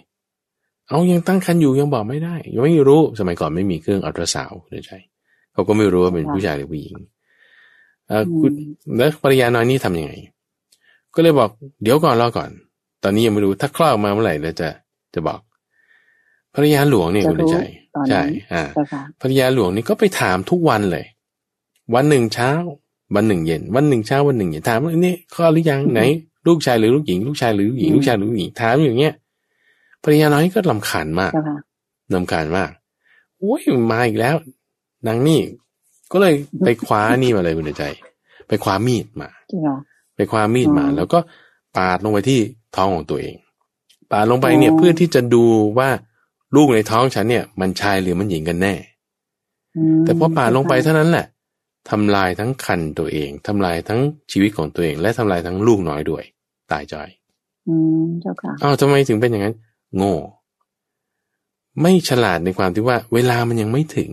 [0.89, 4.91] เอายังตั้งครรภ์อยู่ยังบอกไม่ได้ ยังไม่รู้สมัยก่อนไม่มีเครื่องอัลตราซาวด์ในใจ
[5.53, 6.95] เขาก็ไม่รู้ว่าเป็นผู้ชายหรือผู้หญิง
[8.07, 8.51] เออคุณ
[8.97, 10.13] แล้วภรรยาน้อยนี่ทํำยังไง
[11.15, 11.49] ก็เลยบอก
[11.83, 12.49] เดี๋ยวก่อนรอก่อน
[13.03, 14.69] ตอนนี้ยังไม่รู้ถ้าคลอดมาเมื่อไหร่แล้วจะ
[15.13, 15.39] จะบอก
[16.55, 17.57] ภรรยาหลวงเนี่ยคุณใจ
[18.09, 18.21] ใช่
[18.53, 18.63] อ่า
[19.21, 21.05] ภรรยาหลวงนี่ก็ไปถามทุกวันเลย
[21.95, 22.51] วันหนึ่งเช้า
[23.15, 26.01] วันหนึ่งเย็น วันหนึ่งเช้าวันหนึ่งเย็นถามว่านี่ข้อหรือยังไหน
[26.47, 29.13] ลูกชายหรือลูกหญิง ลูกชายหรือลูกหญิงลูกชายหรือลูกหญิงถามอย่างเงี้ย
[30.03, 31.31] ภรรยาน้อยก็ลำคาญมาก
[32.15, 32.69] ลำคาญมาก
[33.39, 34.35] โอ้ยมาอีกแล้ว
[35.07, 35.41] นางนี่
[36.11, 36.33] ก็เลย
[36.65, 37.83] ไปคว้านี่มาเลยคุณใจ
[38.47, 39.29] ไปคว้ามีดมา
[40.15, 41.19] ไปคว้ามีดมา แล้วก็
[41.77, 42.39] ปาดลงไปที่
[42.75, 43.35] ท้องของตัวเอง
[44.11, 45.43] ปาดลงไปเนี่ยเพื่อที่จะดู
[45.77, 45.89] ว่า
[46.55, 48.73] ลูกในท้องฉันเนี่ย มันชายหรือมันหญิงกันแน่
[50.05, 51.27] แต่พอปาดลงไปเท่านั้นแหละ
[51.89, 53.99] ทำลายทั้งคันตัวเองทำลายทั้ง
[54.31, 56.23] ชีวิตของตัวเอง และทำลายทั้งลูกน้อยด้วย
[56.71, 57.09] ตายจอย
[57.67, 59.55] อืมเจ้าค่ะอ้าวทำไมถึงเป็นอย่างนั้น
[59.95, 60.15] โง่
[61.81, 64.11] ไม่ฉลาดในความที่ว่า เวลามันยังไม่ถึง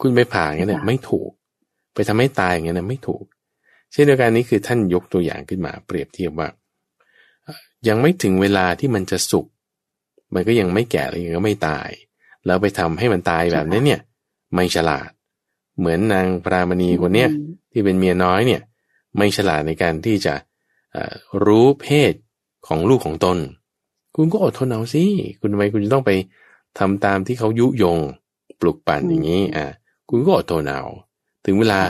[0.00, 1.30] คุณไปผ่าอย่างนี้ไม่ถูก
[1.94, 3.24] ไปทำให้ตายอย่างนี้ไม่ถูก
[3.92, 6.48] เช่นเดียวกันนี้คือท่านยกตัวอย่างขึ้นมา เปรียบเทียบว่า
[7.88, 9.46] ยังไม่ถึงเวลาที่มันจะสุก
[10.34, 11.88] มันก็ยังไม่แก่แล้วยังก็ไม่ตาย
[12.46, 14.00] แล้วไปทำให้มันตายแบบนี้เนี่ย
[14.54, 15.10] ไม่ฉลาด
[15.78, 17.30] เหมือนนางพรามณีคนเนี้ย
[17.72, 18.62] ที่เป็นเมียน้อยเนี่ย
[19.16, 20.34] ไม่ฉลาดในการที่จะ
[21.44, 22.12] รู้เพศ
[22.66, 23.38] ของลูกของตน
[24.16, 25.04] คุณก็อดทนเอาสิ
[25.40, 26.10] คุณทำไมคุณจะต้องไป
[26.78, 27.98] ทำตามที่เขายุยง
[28.60, 29.66] ปลุกปั่นอย่างนี้ อ่า
[30.08, 30.82] คุณก็อดทนเอา
[31.46, 31.80] ถึงเวลา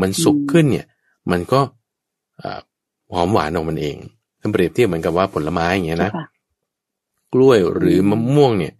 [0.00, 0.86] มันสุกขึ้นเนี่ย
[1.30, 1.60] มันก็
[3.14, 3.96] หอมหวานของมันเอง
[4.40, 6.12] ถ้าเปรียบเทียบเหมือนกับว่าผลไม้อย่างเงี้ยนะ
[7.32, 8.74] กล้วยหรือมะม่วงเนี่ย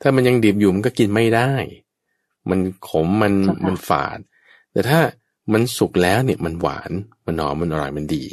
[0.00, 1.50] ถ้ามันยังดิบอยู่มันก็กินไม่ได้
[2.50, 3.32] มันขมมัน
[3.66, 4.18] มันฝาด
[4.72, 5.00] แต่ถ้า
[5.52, 6.90] มันสุกแล้วเนี่ยมันหวาน
[7.26, 8.24] มันหอมมันอร่อยมันดี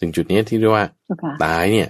[0.00, 0.86] ถึงจุดนี้ที่เรียกว่า
[1.44, 1.88] ตายเนี่ย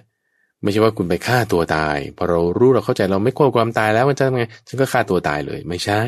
[0.64, 6.02] ไม่ใช่ว่าคุณไปฆ่าตัวตายพอเรารู้เราเข้าใจเราไม่กลัวความตายแล้วมันจะทำไงฉันก็ฆ่าตัวตายเลย ไม่ใช่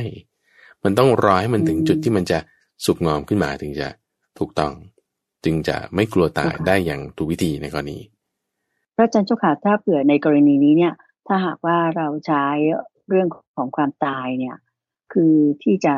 [0.85, 2.39] มันต้องรอให้มันถึงจุดที่มันจะ
[2.85, 3.89] สุกงอมขึ้นมาถึงจะ
[4.39, 4.73] ถูกต้อง
[5.45, 7.99] จึงจะไม่กลัวตายได้อย่างถูกวิธีในกรณี
[8.97, 10.95] พระอาจารย์เจ้าค่ะถ้าเผื่อในกรณีนี้เนี่ย
[11.27, 12.45] ถ้าหากว่าเราใช้
[13.09, 14.57] เรื่องของความตายเนี่ย
[15.13, 15.97] คือที่จะ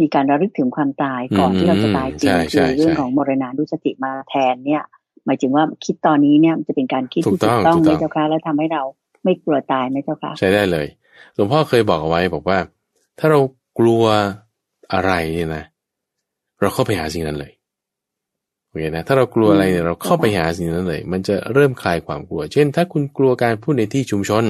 [0.00, 4.84] มีการระลึกถึงความตายก่อนที่เราจะตายจริงคือเรื่องของมรณานุสติมาแทนเนี่ย
[5.26, 8.82] หมายถึงว่าคิดตอนนี้เนี่ยจะเป็นการคิดที่ถูกต้องไหมเจ้าค่ะแล้วทำให้เรา
[9.24, 10.86] ไม่กลัวตายไหมเจ้าค่ะใช่ได้เลย
[11.34, 12.58] หลวงพ่อเคยบอกเอาไว้บอกว่า
[13.18, 13.40] ถ้าเรา
[13.78, 14.04] กลัว
[14.92, 15.64] อะไรเนี่ยนะ
[16.60, 17.52] เราเข้าไปหาสิ่งนั้นเลย
[18.66, 24.44] โอเคนะถ้าเรากลัวอะไรเนี่ยเราเข้าไปหาสิ่งนั้นเลย มันจะเริ่มคลายความกลัว เช่น ถ้าคุณกลัวการพูดในที่ชุมชน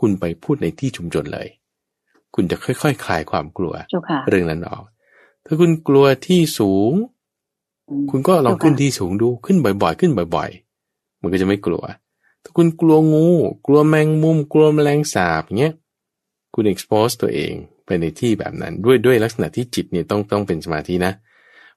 [0.00, 1.48] คุณไปพูดในที่ชุมชนเลย
[2.34, 3.74] คุณจะค่อยๆคลายความกลัว
[4.28, 4.84] เรื่องนั้นออก
[5.46, 6.92] ถ้าคุณกลัวที่สูง
[8.10, 10.50] คุณก็ลองขึ้นที่สูงดูขึ้นบ่อยๆ ขึ้นบ่อย
[10.86, 11.84] ๆ มันก็จะไม่กลัว
[12.42, 13.28] ถ้าคุณกลัวงู
[13.66, 15.74] กลัวแมงมุม กลัวแมลงสาบเงี้ย
[16.54, 17.52] คุณ expose ตัวเอง
[17.86, 21.12] ไปในที่แบบนั้น ด้วยด้วยลักษณะที่จิตเนี่ยต้องต้องเป็นสมาธินะ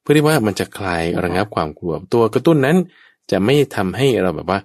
[0.01, 2.77] เพื่อที่ว่ามันจะคลายระงับความกลัว ตัวกระตุ้นนั้น
[3.31, 4.59] จะไม่ทำให้เราแบบว่า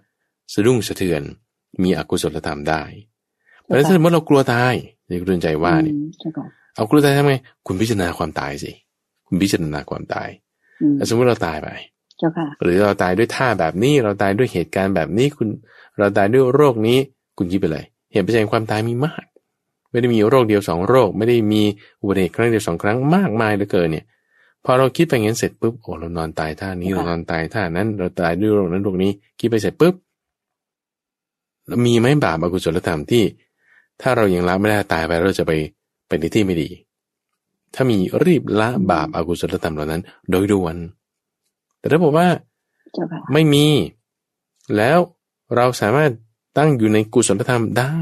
[0.53, 1.23] สะดุ้งสะเทือน
[1.83, 2.83] มีอกุศลธรรมได้
[3.63, 4.75] เพราะฉะนั้นถ้าเรากลัวตาย
[5.07, 5.95] ในคุณใจว่านี่
[6.75, 7.35] เอาคุณตายทำไง
[7.67, 8.73] คุณพิจารณาความตายสิ
[9.27, 10.29] คุณพิจารณาความตาย
[11.09, 11.69] สมมติเราตายไป
[12.63, 15.49] หรือเราตายด้วยท่าแบบนี้ เราตายด้วยเหตุการณ์แบบนี้คุณ
[15.99, 16.99] เราตายด้วยโรคนี้
[17.39, 19.25] คุณคิดไปเลย เหตุปัจจัยความตายมีมาก
[19.91, 21.63] ไม่ได้มีโรคเดียวสองโรค ไม่ได้มี
[22.01, 24.05] อุบัติเหตุครั้งเดียวสองครั้งมากมายเหลือเกินเนี่ย
[24.65, 29.11] พอเราคิดไปงั้นเสร็จปุ๊บโอ้เรานอนตายท่านี้เรานอนตายท่านั้น เราตายด้วยโรคนั้นโรคนี้
[29.41, 29.95] คิดไปเสร็จปุ๊บ
[31.85, 33.25] มีไหมบาปอกุศลธรรมที่
[34.01, 35.53] ถ้าเรายังละไม่ได้ตายไปเราจะไป
[36.09, 36.69] ไปในที่ไม่ดี
[37.75, 40.77] ถ้ามีรีบละบาปอากุศลธรรมเหล่านั้น โดยด่วน
[41.79, 42.29] แต่ถ้าบอกว่า
[43.33, 43.67] ไม่มี
[44.77, 44.99] แล้ว
[45.57, 46.11] เราสามารถ
[46.59, 47.97] ตั้งอยู่ในกุศลธรรมได้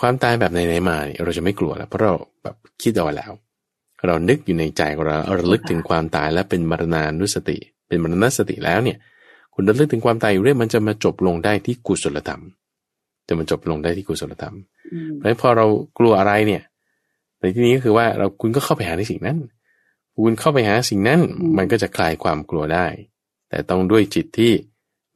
[0.00, 2.12] ความตายแบบไหนๆมา เราจะไม่กลัวแล้ว เพราะเรา
[2.42, 3.32] แบบคิดเอาไว้แล้ว
[4.06, 7.56] เรานึกอยู่ในใจของเราเราระลึกถึงความตายและเป็นมรณานุสติ
[7.88, 8.98] เป็นมรณสติแล้วเนี่ย
[9.54, 12.42] คุณระลึกถึงความตายอยู่เรื่อยมันจะมาจบลงได้ที่กุศลธรรม
[13.26, 14.54] จะมันจบลงได้ที่กุศลธรรม
[15.16, 15.66] เพราะฉะนั้นพอเรา
[15.98, 16.62] กลัวอะไรเนี่ย
[17.40, 19.38] ในที่นี้ก็คือว่าเราคุณก็เข้าไปหาในสิ่งนั้น
[20.24, 21.20] คุณเข้าไปหาสิ่งนั้น
[21.56, 22.86] มันก็จะคลายความกลัวได้
[23.48, 24.52] แต่ต้องด้วยจิตที่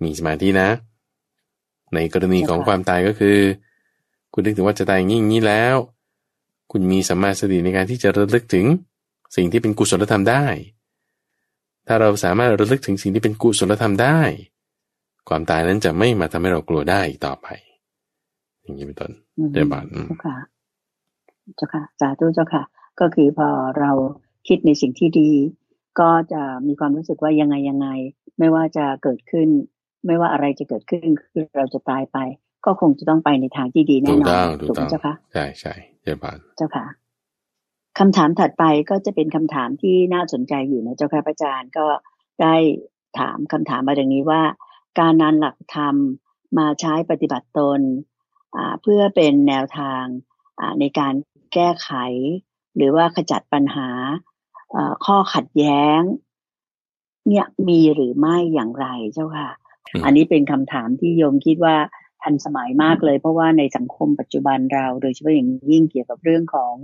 [0.03, 0.69] มีสมาธินะ
[1.95, 3.39] ในกรณีของความตายก็คือ
[4.33, 5.77] คุณนึกถึงว่าจะตายอย่างนี้อย่างนี้แล้ว
[6.73, 8.67] คุณมีสัมมาสติในการที่จะระลึกถึง
[9.37, 10.47] สิ่งที่เป็นกุศลธรรมได้
[11.87, 14.21] ถ้าเราสามารถระลึกถึงสิ่งที่เป็นกุศลธรรมได้
[15.29, 17.47] ความตายนั้นจะไม่มาทำให้เรากลัวได้อีกต่อไป
[18.63, 19.13] อย่างนี้เป็นต้น
[19.53, 20.37] เดบันเจ้าค่ะ
[21.57, 22.63] เจ้าค่ะสาธุเจ้าค่ะ
[23.01, 23.91] ก็คือพอเรา
[24.49, 25.31] คิดในสิ่งที่ดี
[26.01, 27.89] ก็จะมีความรู้สึกว่ายังไงยังไง
[28.39, 29.49] ไม่ว่าจะเกิดขึ้น
[30.07, 32.19] ไม่ว่าอะไรจะเกิดขึ้นคือเราจะตายไป
[32.67, 36.87] ก็คงจะต้องไปในทางที่ดีแน่นอนถูกไหมเจ้าค่ะใช่ใช่เจ้าบานเจ้าค่ะ
[37.99, 41.87] คำถามถัดไปก็จะเป็นคำถามที่น่าสนใจอยู่นะเจ้าค่ะพระอาจารย์ก็
[42.43, 42.55] ได้
[43.19, 44.43] ถามคำถามมาดังนี้ว่า
[45.01, 45.95] การนานหลักธรรม
[46.59, 47.81] มาใช้ปฏิบัติตน
[48.83, 50.05] เพื่อเป็นแนวทาง
[50.81, 51.15] ในการ
[51.55, 51.91] แก้ไข
[52.77, 53.89] หรือว่าขจัดปัญหา
[55.05, 56.01] ข้อขัดแย้ง
[57.29, 59.51] เนี่ยมีหรือไม่อย่างไรเจ้าค่ะ
[60.05, 61.77] อันนี้เป็นคำถามที่โยมคิดว่า
[62.23, 66.75] ทันสมัยมากเลย เพราะว่าในสังคมปัจจุบันเรา โดยเฉพาะอย่างยิ่งเกี่ยวกับเรื่องของ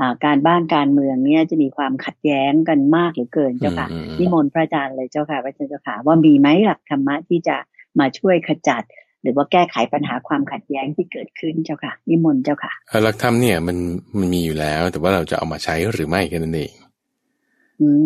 [0.00, 3.88] อการบ้านการเมืองเนี่ยจะมีความขัดแย้งกันมากหรือเกินเจ้าค่ะ
[4.18, 7.56] นิมนต์พระอาจารย์เลยเจ้าค่ะพระอาจารย์เจ้าค่ะว่ามีไหมหลักธรรมะที่จะ
[7.98, 8.82] มาช่วยขจัด
[9.22, 12.72] หรือว่าแก้ไขปัญหาความขัดแย้งที่เกิดขึ้นเจ้าค่ะ นิมนต์เจ้าค่ะ
[13.04, 13.76] หลักธรรมเนี่ยมัน
[14.18, 16.72] มันมีอยู่แล้ว แต่ว่าเราจะเอามาใช้หรือไม่แค่นั้นเอง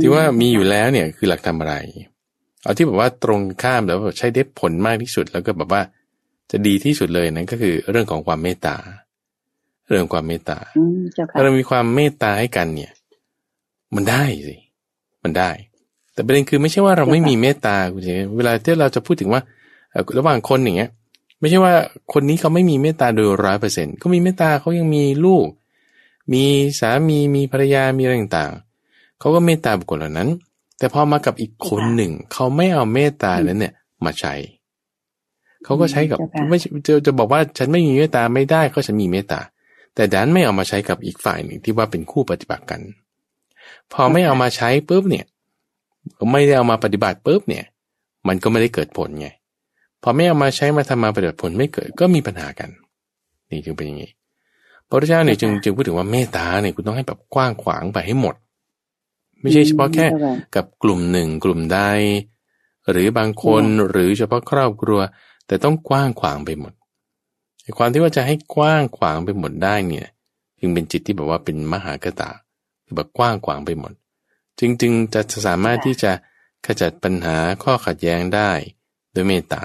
[0.01, 1.75] ที่ว่ามีอยู่แล้วเนี่ยคือหลักธรรมอะไร
[2.63, 5.83] เอาที่แบบว่าตรงข้ามแล้วใช้ได้ผลมากที่สุดแล้วก็แบบว่า
[6.51, 8.77] จะดีที่สุดเลยนั่นก็คือเรื่องของความเมตตา
[9.89, 10.59] เรื่องความเมตตา
[11.37, 12.93] ถ้าเรามีความเมตตาให้กันเนี่ย
[13.95, 14.57] มันได้สิ
[15.25, 15.51] มันได้
[16.15, 18.03] แต่ประเด็นคือไม่ใช่ว่าเราไม่มีเมตตาคุณ
[18.37, 19.43] เวลาที่เราจะพูดถึงว่า
[20.19, 20.91] ระหว่างคนอย่างเงี้ย
[21.41, 21.75] ไม่ใช่ว่า
[22.13, 25.47] คนนี้เขาไม่มีเมตตาโดยร้อยเปอร์เซ็นต์ก็มีเมตตาเขายังมีลูก
[26.33, 26.45] มี
[26.81, 30.29] สามีมีภรรยามีอะไรต่างๆเขาก็เมตตาบุคคลเหล่านั้น
[30.79, 33.75] แต่พอมากับอีกคนหนึ่ง เขาไม่เอาเมตตานั้นเนี่ย
[34.05, 34.35] มาใช้
[35.65, 36.19] เขาก็ใช้กับ
[36.49, 39.41] ไม่จะจะบอกว่าฉันไม่มีเมตตาไม่ได้ก็ฉันมีเมตตา
[39.95, 42.81] แต่ดันไม่เอามาใช้กับอีกฝ่ายหนึ่งที่ว่าเป็นคู่ปฏิบัติกัน
[43.93, 45.25] พอไม่เอามาใช้ปุ๊บเนี่ย
[46.33, 47.65] ไม่ได้เอามาปฏิบัติปุ๊บเนี่ย
[48.29, 49.29] มันก็ไม่ได้เกิดผลไง
[50.03, 52.71] พอไม่เอามาใช้มาทำมาประโยชน์ผลไม่เกิดก็มีปัญหากัน
[53.51, 54.11] นี่จึงเป็นอย่างนี้
[54.89, 58.35] พระพุทธเจ้าเนี่ยจึงจึงพูดถึงว่าเมตตาเนี่ยคุณต้องให้แบบกว้างขวางไปให้หมด
[59.41, 60.07] ไม่ใช่เฉพาะแค่
[60.57, 61.79] กับกลุ่มหนึ่งกลุ่มใด
[62.91, 65.01] หรือบางคนหรือเฉพาะครอบครัว
[65.47, 66.73] แต่ต้องกว้างขวางไปหมด
[67.79, 70.07] ความที่ว่าจะให้กว้างขวางไปหมดได้เนี่ย
[70.61, 72.31] จึงเป็นจิตที่แบบว่าเป็นมหากตา
[72.97, 73.93] แบบกว้างขวางไปหมด
[74.59, 76.13] จึงจึงจะสามารถที่จะ
[76.67, 78.51] ขจัดปัญหาข้อขัดแย้งได้
[79.15, 79.65] ด้วยเมตตา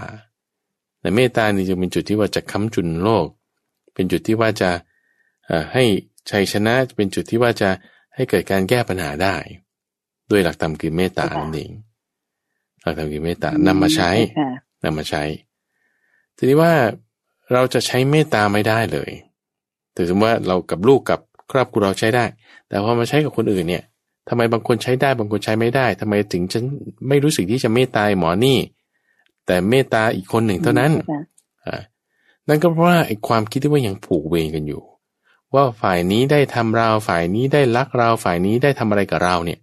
[1.06, 3.28] แต่เมตตานี่จะเป็นจุดที่ว่าจะค้ำจุนโลก
[3.94, 4.70] เป็นจุดที่ว่าจะ
[5.74, 5.84] ให้
[6.30, 7.70] ชัยชนะเป็นจุดที่ว่าจะ
[8.16, 9.36] ให้เกิดการแก้ปัญหาได้
[10.30, 11.72] ด้วยหลักธรรมคือเมตตานั่นเอง
[12.82, 14.10] หลักธรรมคือเมตตานำมาใช้
[14.84, 15.24] นำมาใช้
[16.38, 16.74] ทีนี้ว่า
[17.54, 19.12] เราจะใช้เมตตาไม่ได้เลย
[19.96, 21.20] ถือว่าเรากับลูกกับ
[21.52, 22.26] ครอบครัวเราใช้ได้
[22.68, 23.84] แต่พอมาใช้กับคนอื่นเนี่ย
[24.30, 26.64] ทำไมบางคนใช้ได้บางคนใช้ไม่ได้ทำไมถึงฉัน
[27.08, 28.58] ไม่รู้สึกที่จะเมตตาหมอนี่
[29.46, 30.92] แต่เมตตาอีกคนหนึ่งเท่านั้น
[31.66, 31.82] อ่า
[32.48, 34.82] นั่นก็เพราะว่าไอ้ความคิดที่ว่ายังผูกเวรกันอยู่
[35.54, 39.60] ว่าฝ่ายนี้ได้ทำเราฝ่ายนี้ได้รักเราฝ่ายนี้ได้ทำอะไรกับเราเนี่ย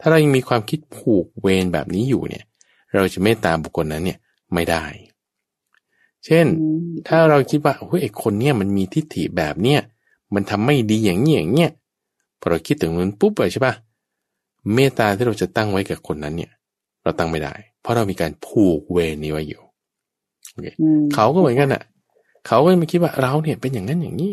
[0.00, 2.44] ถ้าเรายังมีความคิดผูกเวรแบบนี้อยู่เนี่ย
[2.94, 4.18] เราจะเมตตาบุคคลนั้นเนี่ย
[4.54, 4.84] ไม่ได้
[6.24, 6.46] เช่น
[7.08, 9.80] ถ้าเราคิดว่าเฮ้ยไอคนเนี้ยมันมีทิฏฐิแบบเนี้ย
[10.34, 11.70] มันทำไม่ดีอย่างนี้อย่างเนี้ย
[12.40, 13.74] พอเราคิดถึงมันปุ๊บเลยใช่ปะ
[14.74, 16.52] เมตตาที่เราจะตั้งไว้กับคนนั้นเนี่ย
[17.02, 17.54] เราตั้งไม่ได้
[17.84, 19.62] เพราะเรามีการผูกเวรนี้ไว้อยู่
[20.50, 20.66] โอเค
[21.14, 21.82] เขาก็เหมือนกันอะ
[22.46, 24.32] เขาก็มาคิดว่าเราเนี่ยเป็นอย่างนั้นอย่างนี้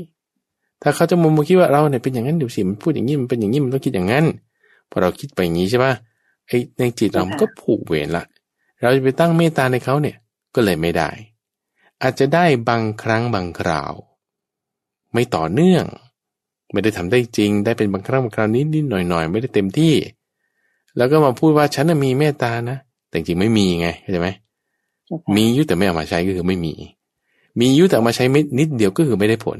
[0.82, 4.26] ถ้าเขาจะมุมมาคิดว่าเราเนี่ยเป็นอย่างนั้นดูสิมันพูดอย่างนี้มันเป็นอย่างนี้มันต้องคิดอย่างนั้น
[4.90, 5.94] พอเราคิดไปอย่างนี้ใช่ปะ
[6.48, 8.24] ไอ้ในจิตเราก็ผูกเวรละ
[8.82, 10.16] เราจะไปตั้งเมตตาในเขาเนี่ย
[10.56, 11.10] ก็เลยไม่ได้
[12.02, 13.94] อาจจะได้บางครั้งบางคราว
[15.14, 15.86] ไม่ต่อเนื่อง
[16.72, 19.94] ไม่ได้ทำได้จริง ได้เป็นบางครั้งบางคราวนิดนิดหน่อยหน่อยไม่ได้เต็มที่
[20.98, 22.78] แล้วก็มาพูดว่าฉันมีเมตตานะ
[23.12, 24.30] แต่จริงไม่มีไงเข้าใจไหม
[25.36, 26.74] มียุแต่ไม่เอามาใช้ก็คือไม่มี
[27.60, 28.24] มียุแต่มาใช้
[28.60, 29.60] นิดเดียวก็คือไม่ได้ผล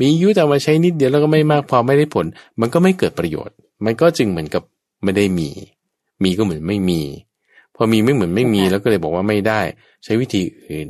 [0.00, 2.26] มียุแต่มาใช้นิดเดียวแล้วก็ไม่มากพอไม่ได้ผล
[2.60, 4.62] มันก็ไม่เกิดประโยชน์ มันก็จึงเหมือนกับ
[5.02, 5.48] ไม่ได้มี
[6.22, 7.00] มีก็เหมือนไม่มี
[7.74, 9.60] พอมีไม่เหมือนไม่มีแล้วก็เลยบอกว่าไม่ได้
[10.04, 10.88] ใช้วิธีอื่น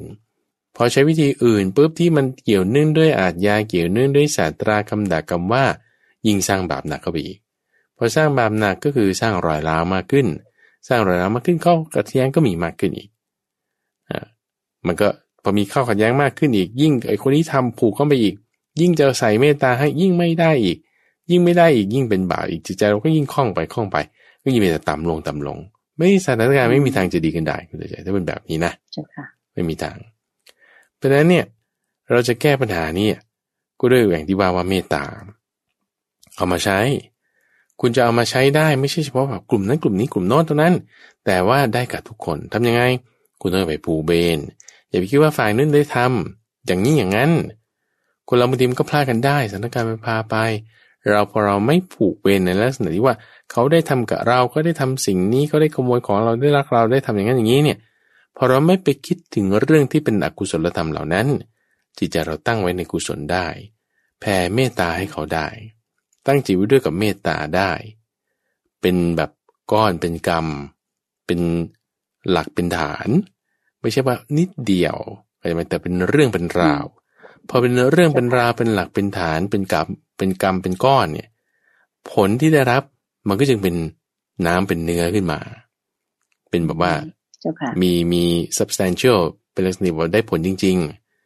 [0.77, 5.65] พอใช้วิธีอื่นปุ๊บที่มันเกี่ยวเนื่องด้วยอาจยาเกี่ยวเนื่องด้วยศาสตราคำด่ากรรมว่า
[6.27, 7.39] ยิ่งสร้างบาปหนักเข้าไปอีก
[7.97, 10.27] พอสร้างบาปหนักก็คือสร้างรอยร้าวมากขึ้น
[10.89, 13.09] สร้างรอยร้าวมากขึ้นข้อขัดแย้งก็มีมากขึ้นอีก
[14.11, 14.27] อ่า
[14.87, 15.09] มันก็
[15.43, 18.35] พอมีข้อขัดแย้งมากขึ้นอีก ยิ่งไอคนนี้ทำผูกเข้าไปอีก
[18.81, 20.79] ยิ่งจะใส่เมตตาให้ยิ่งไม่ได้อีก
[21.31, 23.97] ยิ่งไม่ได้อีกยิ่งเป็นบาปอีกจิตใจเราก็ยิ่งคล่องไปคล่องไป
[24.43, 25.59] ก็ยิ่งเป็นต่ำลงต่ำลง
[25.97, 28.73] ไม่สถานการณ์ไม่มีทางจะดีกันได้คุณใจถ้าเป็นแบบนี้นะ
[29.53, 29.97] ไม่มีทาง
[30.97, 31.45] เพราะฉะนั้นเนี่ย
[32.13, 33.09] เราจะแก้ปัญหานี้
[33.79, 35.03] ก็ด้วยอย่างที่ว่าว่าเมตตา
[36.37, 36.79] เอามาใช้
[37.81, 40.75] คุณจะเอามาใช้ได้ไม่ใช่เฉพาะแบบกลุ่มนั้นกลุ่มนี้กลุ่มโน้นเท่านั้น
[41.27, 42.83] แต่ว่าได้กับทุกคนทำยังไง
[43.41, 44.39] คุณต้องไปปูเบน
[44.89, 47.31] อย่าไปคิดว่าฝ่ายนู้นได้ทำอย่างนี้อย่างนั้น
[48.29, 50.37] คนเราบางทีมันก็พลาดกันได้สถานการณ์มันพาไป
[51.11, 53.17] เราพอเราไม่ผูกเวรในลักษณะที่ว่า
[53.51, 57.79] เขาได้ทำกับเราก็ได้ทำสิ่งนี้เขาได้ขโมยของเราได้รักเราได้ทำอย่างนั้นอย่างนี้เนี่ย
[58.37, 61.27] พอเราไม่ไปคิดถึงเรื่องที่เป็นอกุศลธรรมเหล่านั้น
[61.99, 63.47] จิตใจเราตั้งไว้ในกุศลได้
[64.21, 65.47] แผ่เมตตาให้เขาได้
[66.27, 67.71] ตั้งจิตไว้ด้วยกับเมตตาได้
[68.81, 69.31] เป็นแบบ
[69.73, 70.47] ก้อนเป็นกรรม
[71.27, 71.41] เป็น
[72.31, 73.09] หลักเป็นฐาน
[73.81, 74.97] ไม่ใช่ว่านิดเดียว
[75.39, 76.85] แต่เป็นเรื่องเป็นราว
[77.49, 79.87] พอเป็นเรื่องเป็นราวเป็นหลักเป็นฐาน เป็นกรรม
[80.19, 81.29] เป็นกรรมเป็นก้อนเนี่ย
[82.13, 82.83] ผลที่ได้รับ
[83.29, 83.75] มันก็จึงเป็น
[84.47, 85.41] น้ำเป็นเนื้อขึ้นมา
[86.51, 86.93] เป็นแบบว่า
[87.81, 88.25] มีมี
[88.59, 89.21] substantial
[89.53, 90.77] เป็นลักษณะว่าได้ผลจริง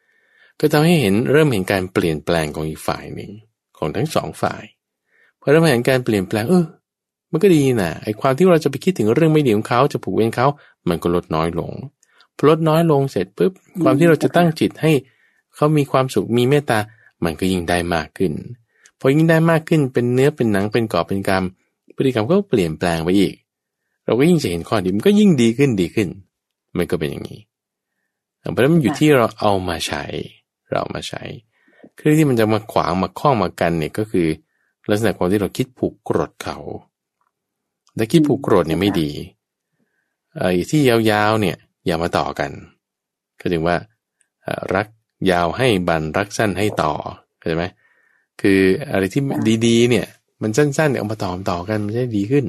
[0.04, 3.30] ๆ ก็ทำให้เห็นเริ่มเห็นการเปลี่ยนแปลงของอีกฝ่ายหนึ่ง
[3.78, 4.62] ของทั้งสองฝ่าย
[5.44, 6.64] พอเริ่มเห็นการเปลี่ยนแปลงเออ
[7.30, 10.46] มันก็ดีนะไอ้ความที่เราจะไปคิดถึงเรื่องไม่ดีของเขาจะผูกเวรเขา
[10.88, 11.72] มันก็ลดน้อยลง
[12.36, 14.92] พอลดน้อยลงเสร็จปุ๊บความที่เราจะตั้งจิตให้
[15.54, 16.78] เขามีความสุขมีเมตตา
[17.24, 18.32] มันก็ยิ่งได้มากขึ้น
[19.00, 21.44] พอยิ่งได้มากขึ้นเป็นเนื้อเป็นหนังเป็นกอบเป็นกรรม
[21.96, 23.34] พฤติกรรมก็เปลี่ยนแปลงไปอีก
[24.04, 26.08] เราก็ยิ่งจะเห็นข้อดีมันก็ยิ่งดีขึ้นดีขึ้น
[26.76, 27.40] มันก็เป็นอย่างนี้
[28.52, 30.04] เพราะนั้นมันอยู่ที่เราเอามาใช้
[30.72, 31.22] เรามาใช้
[31.98, 34.26] คือที่มันจะมาขวางมาคล้องมากันเนี่ยก็คือ
[34.90, 36.58] ลักษณะความที่เราคิดผูกกรดเขา
[37.96, 39.10] แต่คิดผูกกรดเนี่ยไม่ดี
[40.38, 41.56] ไอ้ที่ยาวๆเนี่ย
[41.86, 42.50] อย่ามาต่อกัน
[43.40, 43.76] ก็ถึงว่า
[44.74, 44.86] รัก
[45.30, 46.92] ยาวให้บันรักสั้นให้ต่อ
[47.38, 47.64] เข้าใจไหม
[48.40, 48.60] คือ
[48.90, 49.22] อะไรที่
[49.66, 50.06] ดีๆ เนี่ย
[50.42, 52.44] มันสั้นๆเนี่ยเอามาต่อต่อกันมันจะดีขึ้น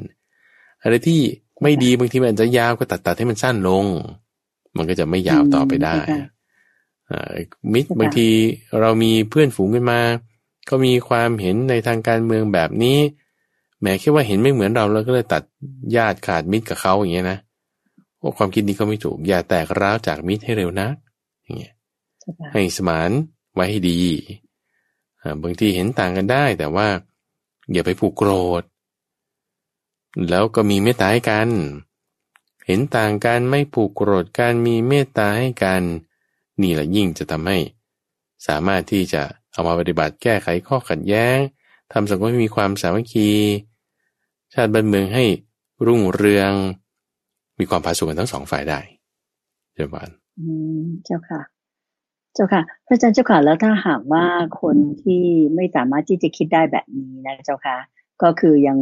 [0.82, 1.20] อะไรที่
[1.62, 3.84] ไม่ดีบางทีมันอาจจะยาวก็ตัดตัดให้มันสั้นลง
[4.76, 5.96] มันก็จะไม่ยาวต่อไปได้
[7.72, 8.28] มิตรบางที
[8.80, 10.00] เรามีเพื่อนฝูงกันมา
[10.68, 12.98] ก็มีความเห็นในทางการเมืองแบบนี้
[13.80, 15.42] แม้แค่ว่าเห็นไม่เหมือนเราเราก็เลยตัด
[15.96, 17.38] ญาติขาดมิตรกับเขาอย่างเงี้ยนะ
[18.18, 20.94] โอ้ว่าความคิดนี้ก็ไม่ถูก อย่าแตกร้าวจากมิตรให้เร็วนัก
[21.42, 21.74] อย่างเงี้ย
[22.52, 23.10] ให้สมาน
[23.54, 24.00] ไว้ให้ดี
[25.42, 26.88] บางทีเห็นต่างกันได้ แต่ว่า
[27.72, 28.62] อย่าไปผูกโกรธ
[30.28, 31.48] แล้วก็มีเมตตาให้กัน
[32.66, 35.82] เห็นต่างกันไม่ผูกโกรธกันมีเมตตาให้กัน
[36.62, 37.58] นี่แหละยิ่งจะทำให้
[38.46, 39.22] สามารถที่จะ
[39.56, 41.38] เอามาปฏิบัติแก้ไขข้อขัดแย้ง
[41.92, 43.30] ทำสังคมให้มีความสามัคคี
[44.54, 45.24] ชาติบ้านเมืองให้
[45.86, 46.52] รุ่งเรือง
[47.58, 48.80] มีความผาสุกกันทั้งสองฝ่ายได้
[49.74, 50.48] เจ้าบ้านอื
[50.80, 51.40] มเจ้าค่ะ
[52.34, 54.24] เจ้าค่ะพระอาจารย์เจ้าค่ะแล้วถ้าหากว่า
[54.60, 55.22] คนที่
[55.54, 57.76] ไม่สามารถที่จะคิดได้แบบนี้นะเจ้าค่ะ
[58.22, 58.78] ก็คือยัง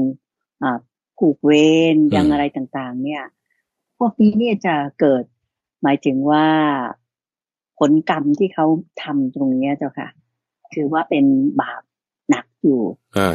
[0.62, 0.78] อ่า
[1.18, 1.50] ผูกเว
[1.94, 3.22] รยังอะไรต่าง ๆ เนี่ย
[3.98, 5.24] พวกนี้เนี่ยจะเกิด
[5.82, 6.46] หมายถึงว่า
[7.78, 8.66] ผลกรรมที่เขา
[9.02, 10.08] ทำตรงนี้เจ้าค่ะ
[10.74, 11.24] คือว่าเป็น
[11.60, 11.82] บาป
[12.30, 12.80] หนักอยู่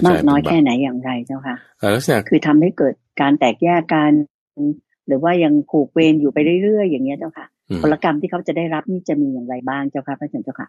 [0.07, 1.55] มากน้อยแค่ไหนอย่างไรเจ้าค่ะ
[1.95, 4.11] ลักษณะคือทำให้เกิดการแตกแยกกัน
[5.07, 7.45] หรือว่ายังผูกเวรอยู่ไปเรื่อยๆอย่างเงี้ยเจ้าค่ะ
[7.83, 10.67] ผลกรรมที่เขาจะได้รับนี่จะมีอย่างไรบ้างเจ้าค่ะพระอาจารย์เจ้าค่ะ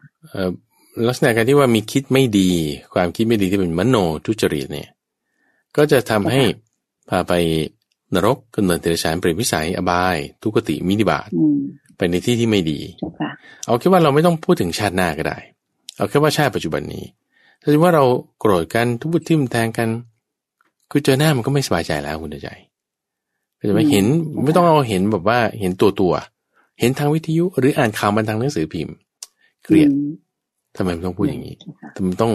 [1.09, 2.51] ลักษณะการที่ว่ามีคิดไม่ดี
[2.95, 3.97] ความคิดไม่ดีที่เป็นมโน
[4.27, 4.89] ทุจริตเนี่ย
[5.77, 6.43] ก็จะทำให้
[7.09, 7.33] พาไป
[8.15, 11.29] นรกกำเนิดเดรัจฉานเปรตวิสัยอบาย ทุกติมินิบาต
[11.97, 12.81] ไปในที่ที่ไม่ดี
[13.67, 15.39] เอาแค่ว่าเราไม่ต้องพูดถึงชาติหน้าก็ได้
[15.97, 17.05] เอาแค่ว่าชาติปัจจุบันนี้
[17.61, 18.05] ถ้าว่าเรา
[18.41, 19.89] โกรธกันทุบทิ่มแทงกัน
[20.91, 22.51] คือเจอหน้ามันก็ไม่สบายใจแล้วคุณใจ
[23.59, 24.07] ก็จะไม่เห็น
[24.45, 26.13] ไม่ต้องเอาเห็นแบบว่าเห็นตัวตัว
[26.81, 28.97] เห็นทางวิทยุหรืออ่านข่าวมันทางหนังสือพิมพ์
[29.65, 29.91] เกลียด
[30.77, 31.55] ทำไมต้องพูดอย่างนี้
[31.97, 32.33] ทำไมต้อง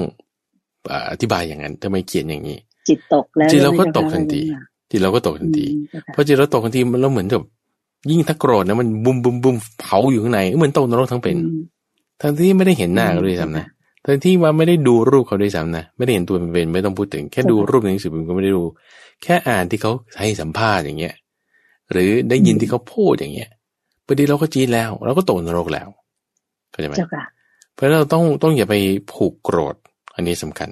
[1.12, 4.43] อธิบายอย่างนั้นทำไมเขียนอย่างนี้ จิตตกแล้วจิตเราก็ตกทันที
[4.91, 5.66] จิตเราก็ตกทันที
[6.12, 7.41] เพราะจิตเราตกทันทีมันเราเหมือนกับ
[8.10, 11.36] ยิ่งถ้าโกรธนะมันบุมบุมบุมเผาอยู่ข้างในเหมือนตกนรกทั้งเป็น
[12.22, 13.66] ทั้งที่ไม่ได้เห็นหน้าเขาด้วยซ้ำนะ
[14.05, 18.63] ทั้งที่ว่าไม่ได้ดูรูปเขาด้วยซ้ำนะไม่ได้เห็นตัวเป็นไม่ต้องพูดถึง แค่ดูรูปในหนังสือพิมพ์ก็ไม่ได้ดู
[19.24, 21.16] แค่อ่านที่เขาให้สัมภาษณ์อย่างเงี้ย
[21.91, 23.49] หรือได้ยินที่เขาพูดอย่างเงี้ย
[24.05, 25.89] พอดีเราก็จีนแล้วเราก็ตกนรกแล้ว
[26.72, 26.95] เข้าใจไหม
[27.76, 28.76] เพราะเราต้องต้องอย่าไป
[29.13, 29.76] ผูกโกรธ
[30.16, 30.70] อันนี้สำคัญ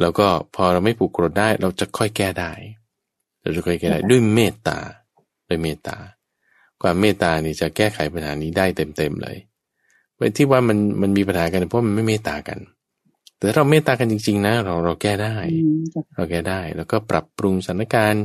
[0.00, 2.52] แล้วก็พอเราไม่ผูกโกรธได้ เราจะค่อยแก้ได้
[3.42, 4.78] เราจะค่อยแก้ได้ด้วยเมตตา
[5.48, 5.96] ด้วยเมตตา
[6.82, 9.36] ความเมตตานี่จะแก้ไขปัญหานี้ได้เต็มๆเลย
[10.36, 12.58] ที่ว่ามันมันมีปัญหากันเพราะมันไม่เมตตากัน
[13.38, 15.34] แต่ถ้าเราเมตตากันจริง ๆ นะ เราเราแก้ได้
[16.14, 18.24] เราแก้ได้ แล้วก็ปรับปรุงสถานการณ์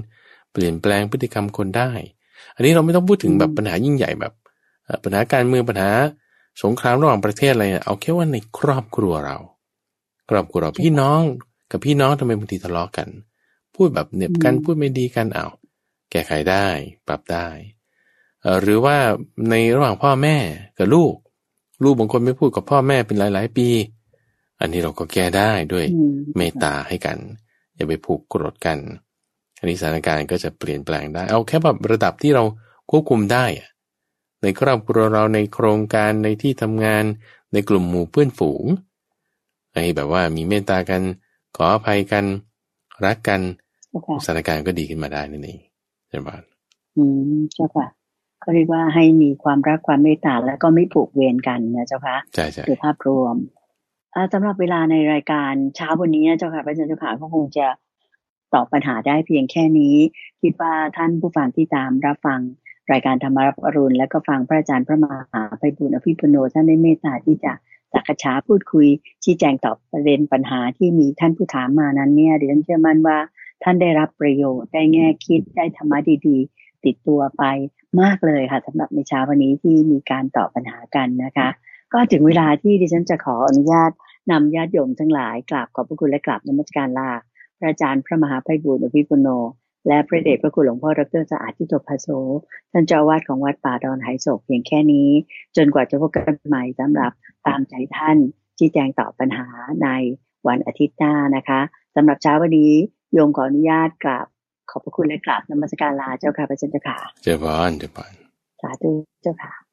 [0.51, 1.91] เปลี่ยนแปลงพฤติกรรมคนได้
[2.55, 4.33] อันนี้เราไม่ต้องพูดถึงแบบปัญหายิ่งใหญ่แบบ
[5.03, 5.91] ปัญหาการเมืองปัญหา
[6.63, 9.37] สงครามระหว่างประเทศอะไรเอาแค่ว่าในครอบครัวเรา
[10.29, 11.21] ครอบครัวเราพี่น้อง
[11.71, 13.07] กับพี่น้องทำไมบางทีทะเลาะกัน
[13.75, 15.47] พูดแบบเหน็บกันพูดไม่ดีกันเอา
[16.11, 16.65] แก้ไขได้
[17.07, 17.47] ปรับได้
[18.61, 18.97] หรือว่า
[19.49, 20.37] ในระหว่างพ่อแม่
[20.77, 21.13] กับลูก
[21.83, 23.67] ลูกบางคนไม่พูดกับพ่อแม่เป็นหลาย ๆ ปี
[24.59, 25.85] อันนี้เราก็แก้ได้ด้วย
[26.37, 27.17] เมตตาให้กัน
[27.75, 28.77] อย่าไปผูกโกรธกัน
[29.59, 32.43] อันนี้สถานการณ์ก็จะเปลี่ยนแปลงได้ เอาแค่แบบระดับที่เรา
[32.89, 33.45] ควบคุมได้
[34.41, 37.03] ในครอบครัวเราในโครงการในที่ทำงาน
[37.53, 38.65] ในกลุ่มหมู่เพื่อนฝูง
[39.73, 41.01] ให้แบบว่ามีเมตตากัน
[41.55, 42.25] ขออภัยกัน
[43.05, 43.41] รักกัน
[44.25, 45.59] สถานการณ์ก็ดีขึ้นมาได้นั่นเอง
[46.09, 46.29] ใช่ไหม
[46.95, 47.03] อื
[47.37, 47.85] มเจ้าค่ะ
[48.47, 53.35] เขาเรียกว่าให้มีความรักความเมตตาแล้วก็ไม่ผูกเวรกันนะเจ้าค่ะใช่ใช่คือภาพรวม
[54.33, 57.67] สำหรับเวลาในรายการเช้าวันนี้เจ้าค่ะพระอาจารย์เจ้าค่ะก็คงจะ
[58.53, 59.95] ตอบปัญหาได้เพียงแค่นี้
[60.41, 62.39] คิดว่าท่านผู้ฟังที่ตามรับฟัง
[62.91, 67.53] รายการธรรมรับอรุณ และก็ฟังพระอาจารย์พระมหาไพบุญอภิปุโนท่านได้เมตตาที่จะ
[67.93, 68.87] สักษาพูดคุย
[69.23, 73.17] ชี้แจงตอบประเด็นปัญหาที่มีท่านผู้ถามมานั้นเนี่ยเดี๋ยวฉันเชื่อมั่นว่า
[73.63, 77.43] ท่านได้รับประโยชน์ได้แง่คิดได้ธรรมะดีๆ ติดตัวไป
[78.01, 81.49] มากเลยค่ะสำหรับในเช้าวันนี้ที่มีการตอบปัญหากันนะคะ
[81.93, 83.91] ก็ถึงเวลาที่ดิฉันจะขออนุญาต
[84.31, 87.11] นำญาติโยมทั้งหลายกราบขอบพระคุณและกราบนมัสการลา
[87.57, 89.27] พระอาจารย์พระมหาไพบุญอภิปุโน
[89.87, 92.07] และพระเดชพระคุณหลวงพ่อดรสะอาดที่ตพโส
[92.71, 95.09] ท่านเจ้าวาดของวัดป่าดอนไหโศกเพียงแค่นี้
[95.55, 97.11] จนกว่าจะพบกันใหม่สำหรับ
[97.47, 98.17] ตามใจท่าน
[98.57, 99.47] ชี้แจงตอบปัญหา
[99.83, 99.87] ใน
[100.47, 101.61] วันอาทิตย์หน้านะคะ
[101.95, 102.73] สำหรับเช้าวันนี้
[103.13, 104.27] โยมขออนุญาตกราบ
[104.71, 108.13] ขอบพระคุณและกราบนมัสการลาเจ้าค่ะพระเจ้าค่ะ เจ้าพานเจ้าพาน
[108.61, 108.91] สาธุ
[109.21, 109.66] เจ้าค่ะ